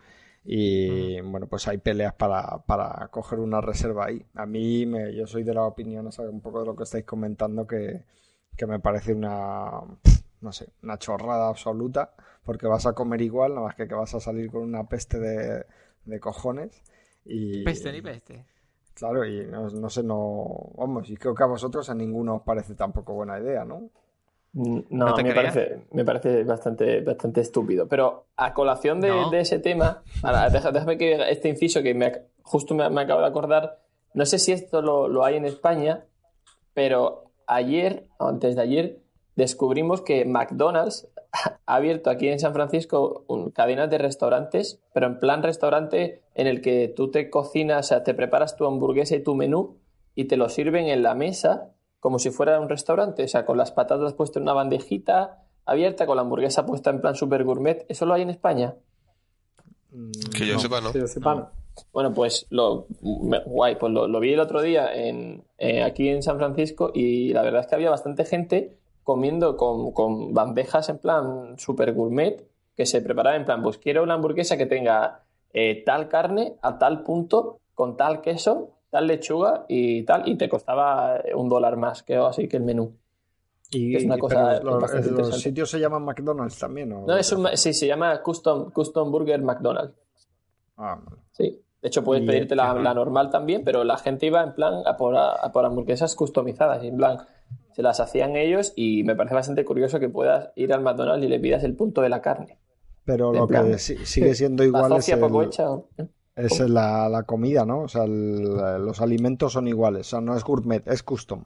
[0.44, 4.24] Y bueno, pues hay peleas para, para coger una reserva ahí.
[4.34, 6.84] A mí, me, yo soy de la opinión, o sea, un poco de lo que
[6.84, 8.04] estáis comentando, que,
[8.56, 9.82] que me parece una,
[10.40, 14.14] no sé, una chorrada absoluta, porque vas a comer igual, nada más que que vas
[14.14, 15.64] a salir con una peste de,
[16.04, 16.82] de cojones.
[17.24, 18.46] Y, Peste ni peste.
[18.96, 20.70] Claro, y no, no sé, no.
[20.74, 23.90] Vamos, y creo que a vosotros a ninguno os parece tampoco buena idea, ¿no?
[24.54, 25.54] Mm, No No, te me, creas.
[25.54, 27.86] parece, me parece bastante, bastante estúpido.
[27.88, 29.28] Pero a colación de, No.
[29.30, 32.10] de ese tema, ahora, deja- déjame que este inciso que me,
[32.42, 33.80] justo me, me acabo de acordar.
[34.14, 36.06] No sé si esto lo, lo hay en España,
[36.72, 38.98] pero ayer, o antes de ayer,
[39.34, 41.06] descubrimos que McDonald's
[41.44, 46.46] ha abierto aquí en San Francisco un, cadenas de restaurantes, pero en plan restaurante en
[46.46, 49.76] el que tú te cocinas, o sea, te preparas tu hamburguesa y tu menú
[50.14, 51.70] y te lo sirven en la mesa
[52.00, 56.06] como si fuera un restaurante, o sea, con las patatas puestas en una bandejita abierta,
[56.06, 57.84] con la hamburguesa puesta en plan super gourmet.
[57.88, 58.74] ¿Eso lo hay en España?
[60.36, 60.60] Que yo No.
[60.60, 60.92] sepa, ¿no?
[60.92, 61.50] Que yo sepa, no.
[61.92, 62.86] Bueno, pues lo
[63.46, 67.32] guay, pues lo, lo vi el otro día en, eh, aquí en San Francisco y
[67.34, 72.44] la verdad es que había bastante gente comiendo con, con bandejas en plan super gourmet
[72.76, 76.76] que se preparaba en plan, pues quiero una hamburguesa que tenga eh, tal carne a
[76.76, 82.02] tal punto, con tal queso, tal lechuga y tal, y te costaba un dólar más
[82.02, 82.96] que así que el menú.
[83.70, 87.06] Y, que es una cosa los, los sitios se llaman McDonald's también, ¿o?
[87.06, 89.94] No, es un, sí, se llama Custom, Custom Burger McDonald's.
[90.78, 91.22] Ah, vale.
[91.30, 91.62] Sí.
[91.82, 95.16] De hecho, puedes pedirte la, normal también, pero la gente iba en plan a por,
[95.16, 96.82] a por hamburguesas customizadas.
[96.82, 97.18] En plan,
[97.72, 101.28] se las hacían ellos y me parece bastante curioso que puedas ir al McDonald's y
[101.28, 102.58] le pidas el punto de la carne.
[103.04, 105.70] Pero lo plan, que sigue siendo igual es, poco hecha.
[105.70, 105.86] ¿o?
[106.34, 107.82] es la, la comida, ¿no?
[107.82, 108.42] O sea, el-
[108.84, 110.08] los alimentos son iguales.
[110.08, 111.44] O sea, no es gourmet, es custom.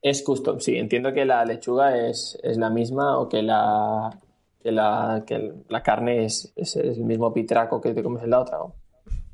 [0.00, 0.76] Es custom, sí.
[0.76, 4.18] Entiendo que la lechuga es, es la misma o que la,
[4.62, 8.40] que la, que la carne es, es el mismo pitraco que te comes en la
[8.40, 8.58] otra.
[8.58, 8.74] ¿no?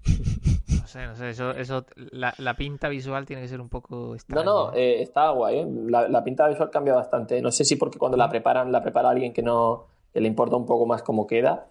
[0.07, 3.97] No sé, no sé, eso, eso la, la pinta visual tiene que ser un poco
[3.97, 4.45] No, extraña.
[4.45, 5.59] no, eh, está guay.
[5.61, 5.67] ¿eh?
[5.87, 7.41] La, la pinta visual cambia bastante.
[7.43, 10.57] No sé si porque cuando la preparan, la prepara alguien que no que le importa
[10.57, 11.67] un poco más cómo queda.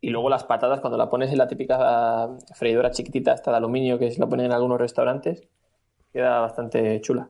[0.00, 3.56] Y luego las patatas, cuando la pones en la típica ah, freidora chiquitita, esta de
[3.56, 5.42] aluminio que se la ponen en algunos restaurantes,
[6.12, 7.28] queda bastante chula.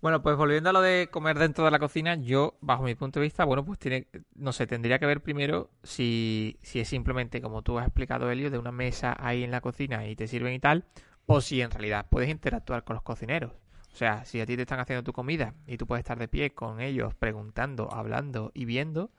[0.00, 3.20] Bueno, pues volviendo a lo de comer dentro de la cocina, yo, bajo mi punto
[3.20, 7.42] de vista, bueno, pues tiene, no sé, tendría que ver primero si, si es simplemente,
[7.42, 10.54] como tú has explicado, Elio, de una mesa ahí en la cocina y te sirven
[10.54, 10.86] y tal,
[11.26, 13.52] o si en realidad puedes interactuar con los cocineros.
[13.92, 16.28] O sea, si a ti te están haciendo tu comida y tú puedes estar de
[16.28, 19.10] pie con ellos preguntando, hablando y viendo,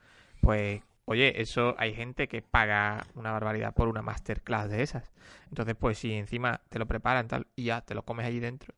[0.41, 5.11] pues, oye, eso hay gente que paga una barbaridad por una masterclass de esas.
[5.49, 8.73] Entonces, pues si encima te lo preparan tal y ya te lo comes allí dentro,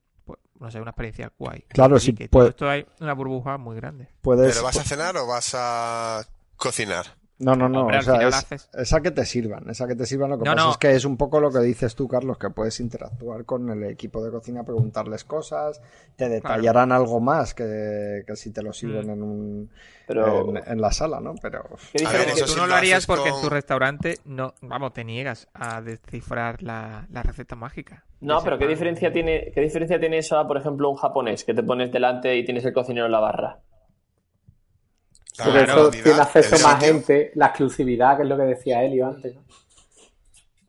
[0.64, 1.66] no sé, una experiencia guay.
[1.68, 4.08] Claro, sí, que puede- todo esto hay una burbuja muy grande.
[4.22, 6.24] Puedes, ¿Pero vas a cenar o vas a
[6.56, 7.18] cocinar?
[7.40, 7.82] No, no, no.
[7.82, 9.70] Hombre, o sea, final es, haces- es a que te sirvan.
[9.70, 10.30] Es a que te sirvan.
[10.30, 10.72] Lo que No, pasa no.
[10.72, 13.84] es que es un poco lo que dices tú, Carlos, que puedes interactuar con el
[13.86, 15.82] equipo de cocina, preguntarles cosas,
[16.16, 19.12] te detallarán algo más que, que si te lo sirven Mm.
[19.12, 19.70] en, un,
[20.08, 21.34] Pero- en, en la sala, ¿no?
[21.42, 24.20] Pero ¿Qué A ver, diferencia- eso tú sí no lo harías porque en tu restaurante
[24.26, 28.06] no, vamos, te niegas a descifrar la, la receta mágica.
[28.22, 31.54] No, pero ¿qué diferencia tiene, qué diferencia tiene eso a, por ejemplo, un japonés que
[31.54, 33.60] te pones delante y tienes el cocinero en la barra?
[35.38, 39.36] Porque eso tiene acceso más gente, la exclusividad, que es lo que decía Elio antes.
[39.36, 39.44] ¿no?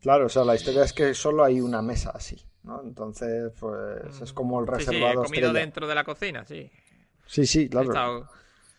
[0.01, 2.81] claro, o sea, la historia es que solo hay una mesa así, ¿no?
[2.81, 5.59] Entonces, pues es como el Sí, sí, he reservado comido estrella.
[5.65, 6.71] dentro de la cocina, sí.
[7.27, 7.87] Sí, sí, He claro.
[7.87, 8.29] estado,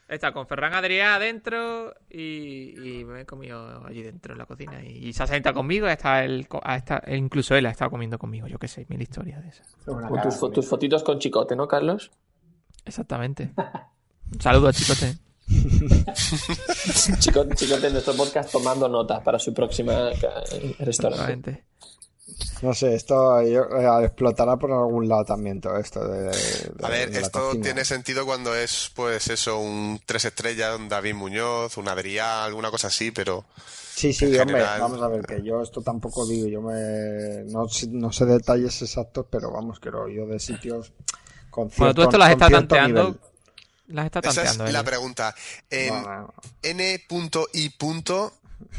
[0.08, 4.46] he estado con Ferran Adrià adentro y, y me he comido allí dentro en la
[4.46, 4.84] cocina.
[4.84, 7.90] Y, y se ha sentado conmigo, está el, co- ha estado- incluso él ha estado
[7.90, 9.76] comiendo conmigo, yo qué sé, mil historias de esas.
[10.22, 12.12] Tus, tus fotitos con chicote, ¿no, Carlos?
[12.84, 13.50] Exactamente.
[14.32, 15.14] Un saludo a Chicote.
[17.20, 21.64] Chicote, chicote en nuestro podcast tomando notas para su próxima eh, restaurante.
[22.62, 26.88] No sé, esto yo- eh, explotará por algún lado también todo esto de, de- A
[26.88, 27.62] ver, de esto cocina.
[27.64, 32.70] tiene sentido cuando es, pues eso, un tres estrellas, un David Muñoz, un Adrià, alguna
[32.70, 33.44] cosa así, pero
[33.94, 37.44] Sí, sí, hombre, general- vamos a ver, que yo esto tampoco digo, yo me...
[37.50, 40.92] No, sé- no sé detalles exactos, pero vamos, quiero yo de sitios
[41.50, 43.02] con cierto, Bueno, tú esto las estás tanteando.
[43.04, 43.20] nivel.
[43.88, 44.84] Las está esa es la Elio.
[44.84, 45.34] pregunta.
[45.70, 47.70] En No, no, N.I.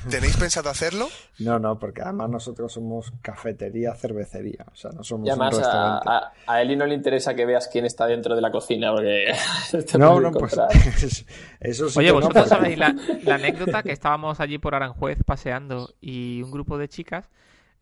[0.10, 1.08] ¿Tenéis pensado hacerlo?
[1.40, 5.60] no, no, porque además nosotros somos cafetería, cervecería, o sea, no somos Y además un
[5.60, 6.10] a, restaurante.
[6.48, 9.32] a, a Eli no le interesa que veas quién está dentro de la cocina, porque
[9.92, 10.56] te no, no, pues
[11.60, 15.20] eso sí Oye, no, vosotros porque- sabéis la, la anécdota que estábamos allí por Aranjuez
[15.24, 17.26] paseando y un grupo de chicas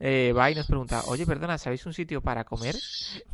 [0.01, 2.75] eh, va y nos pregunta, oye, perdona, ¿sabéis un sitio para comer?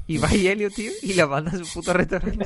[0.06, 2.46] Y va y Helio, tío, y la manda a su puto restaurante.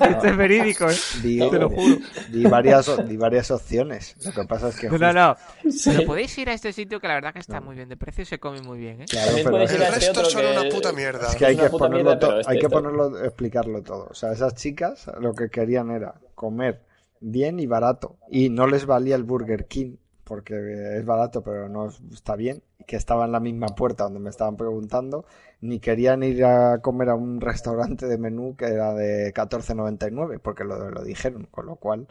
[0.10, 0.94] Esto es verídico, ¿eh?
[1.22, 1.96] Di, Te lo juro.
[2.30, 4.14] di varias, di varias opciones.
[4.24, 4.88] Lo que pasa es que.
[4.88, 5.36] No, no, no.
[5.84, 8.22] Pero podéis ir a este sitio que la verdad que está muy bien de precio
[8.22, 9.04] y se come muy bien, ¿eh?
[9.08, 11.28] Claro, pero El este resto son que- una puta mierda.
[11.28, 13.82] es que hay una que puta ponerlo mierda, todo, pero este hay que ponerlo, explicarlo
[13.82, 14.08] todo.
[14.10, 16.82] O sea, esas chicas lo que querían era comer
[17.20, 18.16] bien y barato.
[18.30, 20.54] Y no les valía el Burger King, porque
[20.98, 22.62] es barato, pero no está bien.
[22.86, 25.24] Que estaba en la misma puerta donde me estaban preguntando.
[25.60, 30.64] Ni querían ir a comer a un restaurante de menú que era de 14.99, porque
[30.64, 31.46] lo, lo dijeron.
[31.50, 32.06] Con lo cual,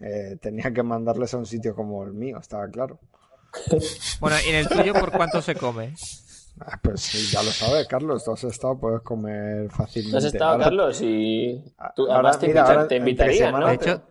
[0.00, 2.98] eh, tenía que mandarles a un sitio como el mío, estaba claro.
[4.20, 5.94] Bueno, y en el tuyo, ¿por cuánto se come?
[6.60, 8.24] Ah, pues sí, ya lo sabes, Carlos.
[8.24, 10.12] Tú has estado, puedes comer fácilmente.
[10.12, 11.00] ¿No has estado, Ahora- Carlos?
[11.02, 11.64] Y
[11.94, 13.68] tú, ahora, además te, mira, invita- ahora te entre invitarían, semana ¿no?
[13.68, 14.02] De hecho,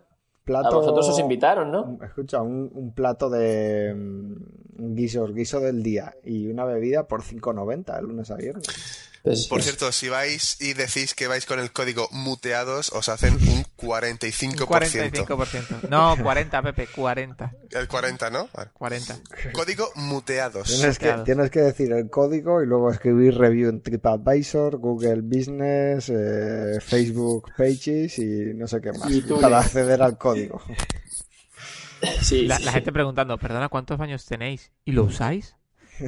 [0.47, 0.69] plato...
[0.69, 1.99] A vosotros os invitaron, ¿no?
[2.01, 7.95] Escucha, un, un plato de mm, guisos, guiso del día y una bebida por 5.90
[7.95, 9.16] de lunes a viernes.
[9.27, 13.33] Pues, Por cierto, si vais y decís que vais con el código muteados, os hacen
[13.35, 14.61] un 45%.
[14.61, 15.89] un 45%.
[15.89, 17.51] No, 40, Pepe, 40.
[17.71, 18.47] El 40, ¿no?
[18.53, 18.69] Vale.
[18.73, 19.19] 40.
[19.51, 20.67] Código muteados.
[20.67, 21.23] Tienes que, Claro.
[21.23, 27.51] tienes que decir el código y luego escribir review en TripAdvisor, Google Business, eh, Facebook
[27.57, 29.11] Pages y no sé qué más
[29.41, 30.61] para acceder al código.
[32.21, 32.63] sí, La, sí.
[32.63, 34.71] la gente preguntando, perdona, ¿cuántos baños tenéis?
[34.85, 35.55] ¿Y lo usáis?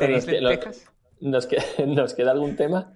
[0.00, 0.26] ¿Tenéis?
[1.20, 1.48] ¿Nos,
[1.86, 2.92] ¿Nos queda algún tema?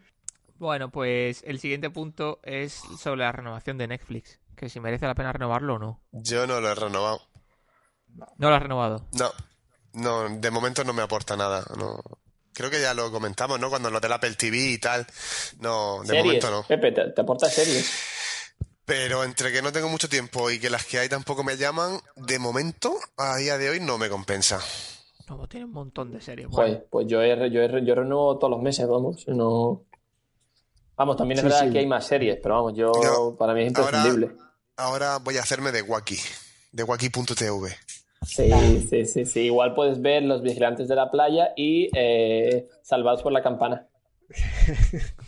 [0.58, 4.40] Bueno, pues el siguiente punto es sobre la renovación de Netflix.
[4.56, 6.00] Que si merece la pena renovarlo o no.
[6.12, 7.20] Yo no lo he renovado.
[8.38, 9.06] No lo has renovado.
[9.12, 9.32] No,
[9.92, 11.64] no, de momento no me aporta nada.
[11.76, 12.00] No.
[12.52, 13.68] Creo que ya lo comentamos, ¿no?
[13.68, 15.06] Cuando lo del Apple TV y tal.
[15.58, 16.24] No, de series.
[16.24, 16.62] momento no.
[16.62, 17.92] Pepe, te, te aporta series.
[18.84, 22.00] Pero entre que no tengo mucho tiempo y que las que hay tampoco me llaman,
[22.16, 24.60] de momento, a día de hoy no me compensa.
[25.28, 26.48] Como tiene un montón de series.
[26.48, 29.26] Bueno, Joder, pues yo, he, yo, he- yo renuevo todos los meses, vamos.
[29.28, 29.82] No...
[30.96, 31.72] Vamos, también es Sí, verdad sí.
[31.72, 34.36] que hay más series, pero vamos, yo No, para mí es ahora- imprescindible.
[34.76, 36.16] Ahora voy a hacerme de Wacky,
[36.72, 37.68] de Wacky.tv.
[38.26, 38.50] Sí,
[38.88, 39.40] sí, sí, sí.
[39.42, 43.86] Igual puedes ver Los Vigilantes de la Playa y eh, Salvados por la Campana.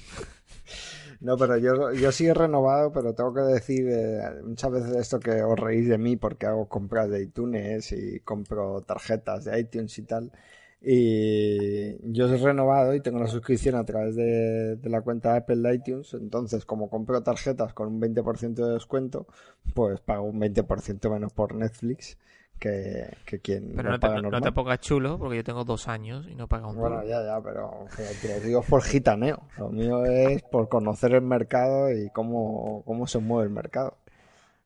[1.20, 5.18] No, pero yo, yo sí he renovado, pero tengo que decir eh, muchas veces esto
[5.20, 9.96] que os reís de mí porque hago compras de iTunes y compro tarjetas de iTunes
[9.98, 10.32] y tal.
[10.80, 15.38] Y yo he renovado y tengo la suscripción a través de, de la cuenta de
[15.38, 16.12] Apple de iTunes.
[16.14, 19.26] Entonces, como compro tarjetas con un 20% de descuento,
[19.74, 22.18] pues pago un 20% menos por Netflix
[22.58, 25.64] que, que quien pero no te, paga no- no te pongas chulo porque yo tengo
[25.64, 27.08] dos años y no pago un Bueno, duro.
[27.08, 29.42] ya, ya, pero, pero te lo digo por gitaneo.
[29.58, 33.94] Lo mío es por conocer el mercado y cómo, cómo se mueve el mercado.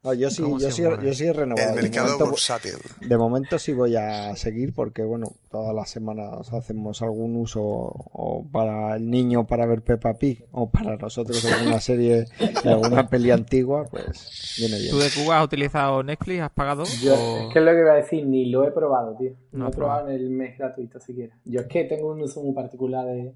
[0.03, 1.69] No, yo sí, ¿Cómo yo sí, yo sí he renovado.
[1.71, 2.73] El De mercado momento, bursátil.
[3.03, 8.47] de momento sí voy a seguir porque, bueno, todas las semanas hacemos algún uso o
[8.51, 12.25] para el niño para ver Peppa Pig o para nosotros alguna serie
[12.65, 14.91] de alguna peli antigua, pues viene bien.
[14.91, 16.41] ¿Tú de Cuba has utilizado Netflix?
[16.41, 16.85] ¿Has pagado?
[17.03, 19.33] Yo, ¿O- es que es lo que iba a decir, ni lo he probado, tío.
[19.53, 21.37] No, No he probado en el mes gratuito siquiera.
[21.45, 23.35] Yo es que tengo un uso muy particular de,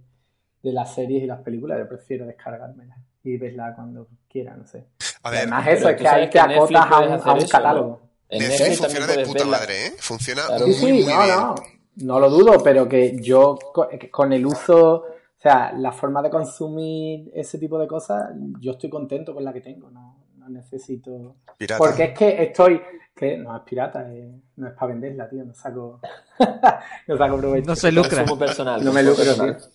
[0.62, 1.79] de las series y las películas.
[1.79, 4.87] Yo prefiero descargármelas y verla cuando quiera, no sé.
[5.25, 7.33] A Y ver, además eso, es que ahí que te acotas a un, hacer a
[7.35, 7.49] un eso, ¿no?
[7.49, 8.01] catálogo.
[8.29, 9.59] En Netflix Netflix funciona de puta verla.
[9.59, 9.95] madre, ¿eh?
[9.99, 10.66] Funciona Claro.
[10.66, 11.37] muy, Sí, sí, muy no, bien.
[11.37, 11.55] no,
[11.97, 13.59] no lo dudo, pero que yo
[13.99, 15.05] que con el uso, o
[15.37, 19.61] sea, la forma de consumir ese tipo de cosas, yo estoy contento con la que
[19.61, 21.37] tengo, no, no necesito...
[21.57, 21.79] Pirata.
[21.79, 22.81] Porque es que estoy,
[23.14, 26.01] que no es pirata, eh, no es para venderla, tío, no saco,
[27.07, 27.66] no saco provecho.
[27.68, 28.25] No se lucra.
[28.39, 28.85] Personal.
[28.85, 29.57] No me lucro, personal.
[29.57, 29.66] tío.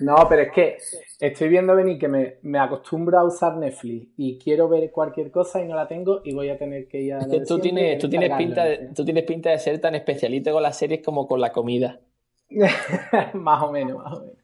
[0.00, 0.78] No, pero es que
[1.20, 5.62] estoy viendo venir que me, me acostumbro a usar Netflix y quiero ver cualquier cosa
[5.62, 7.58] y no la tengo y voy a tener que ir a Es lo que tú
[7.58, 8.94] tienes, tú tienes descargarlo, pinta de, no sé.
[8.94, 12.00] tú tienes pinta de ser tan especialista con las series como con la comida.
[13.34, 14.40] más o menos, más o menos.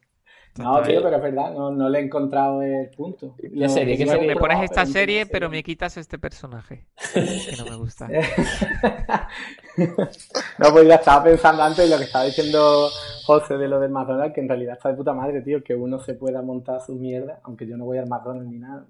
[0.57, 3.35] No, tío, pero es verdad, no, no le he encontrado el punto.
[3.37, 3.95] ¿Qué serie?
[3.95, 4.27] ¿Qué lo he serie?
[4.27, 6.85] Me pones probado, esta pero serie, pero me quitas este personaje.
[7.13, 8.07] Que no me gusta.
[10.57, 12.89] no, pues ya estaba pensando antes lo que estaba diciendo
[13.25, 15.99] José de lo del McDonald's, que en realidad está de puta madre, tío, que uno
[15.99, 18.85] se pueda montar sus mierdas, aunque yo no voy al McDonald's ni nada.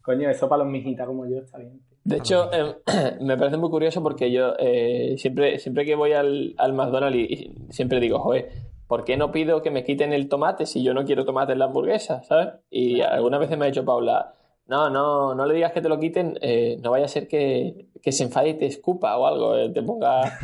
[0.00, 1.80] coño, eso para los mijitas como yo está bien.
[1.80, 1.96] tío.
[2.04, 2.76] De hecho, eh,
[3.20, 7.34] me parece muy curioso porque yo eh, siempre, siempre que voy al, al McDonald's y,
[7.34, 8.50] y siempre digo, joder,
[8.86, 11.58] ¿por qué no pido que me quiten el tomate si yo no quiero tomate en
[11.58, 12.22] la hamburguesa?
[12.24, 12.48] ¿Sabes?
[12.70, 14.34] Y algunas veces me ha dicho Paula,
[14.72, 17.88] no, no, no le digas que te lo quiten, eh, no vaya a ser que,
[18.02, 20.38] que se enfade y te escupa o algo, eh, te ponga...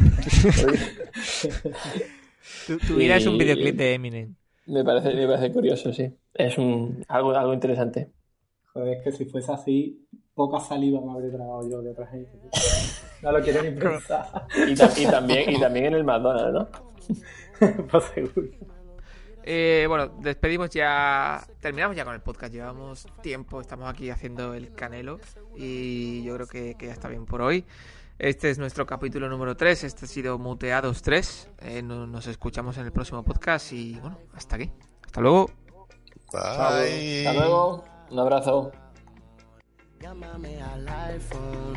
[2.66, 4.34] Tu, tu vida es un Y- videoclip de Eminem.
[4.66, 6.14] me, parece, me parece curioso, sí.
[6.34, 8.10] Es un, algo, algo interesante.
[8.74, 12.30] Joder, es que si fuese así, poca saliva me habría tragado yo de otra gente.
[13.22, 14.46] No lo quiero ni pensar.
[14.66, 16.68] Y, ta- y también, y también en el McDonald's, ¿no?
[17.90, 18.48] pues seguro.
[19.50, 21.42] Eh, bueno, despedimos ya.
[21.58, 22.52] Terminamos ya con el podcast.
[22.52, 25.20] Llevamos tiempo, estamos aquí haciendo el canelo.
[25.56, 27.64] Y yo creo que, que ya está bien por hoy.
[28.18, 29.84] Este es nuestro capítulo número 3.
[29.84, 31.48] Este ha sido Muteados 3.
[31.60, 33.72] Eh, no- nos escuchamos en el próximo podcast.
[33.72, 34.70] Y bueno, hasta aquí.
[35.06, 35.50] Hasta luego.
[36.30, 37.26] Bye.
[37.26, 38.70] Hasta luego, un abrazo.
[39.98, 41.74] Llámame al iPhone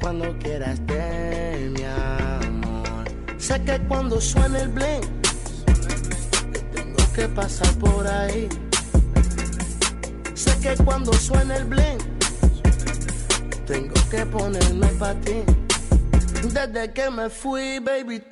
[0.00, 3.04] cuando quieras de mi amor.
[3.36, 5.19] Sé que cuando suene el tengo
[7.20, 8.48] que pasar por ahí.
[10.32, 11.98] Sé que cuando suene el bling,
[13.66, 15.42] tengo que ponerme para ti.
[16.50, 18.22] Desde que me fui, baby,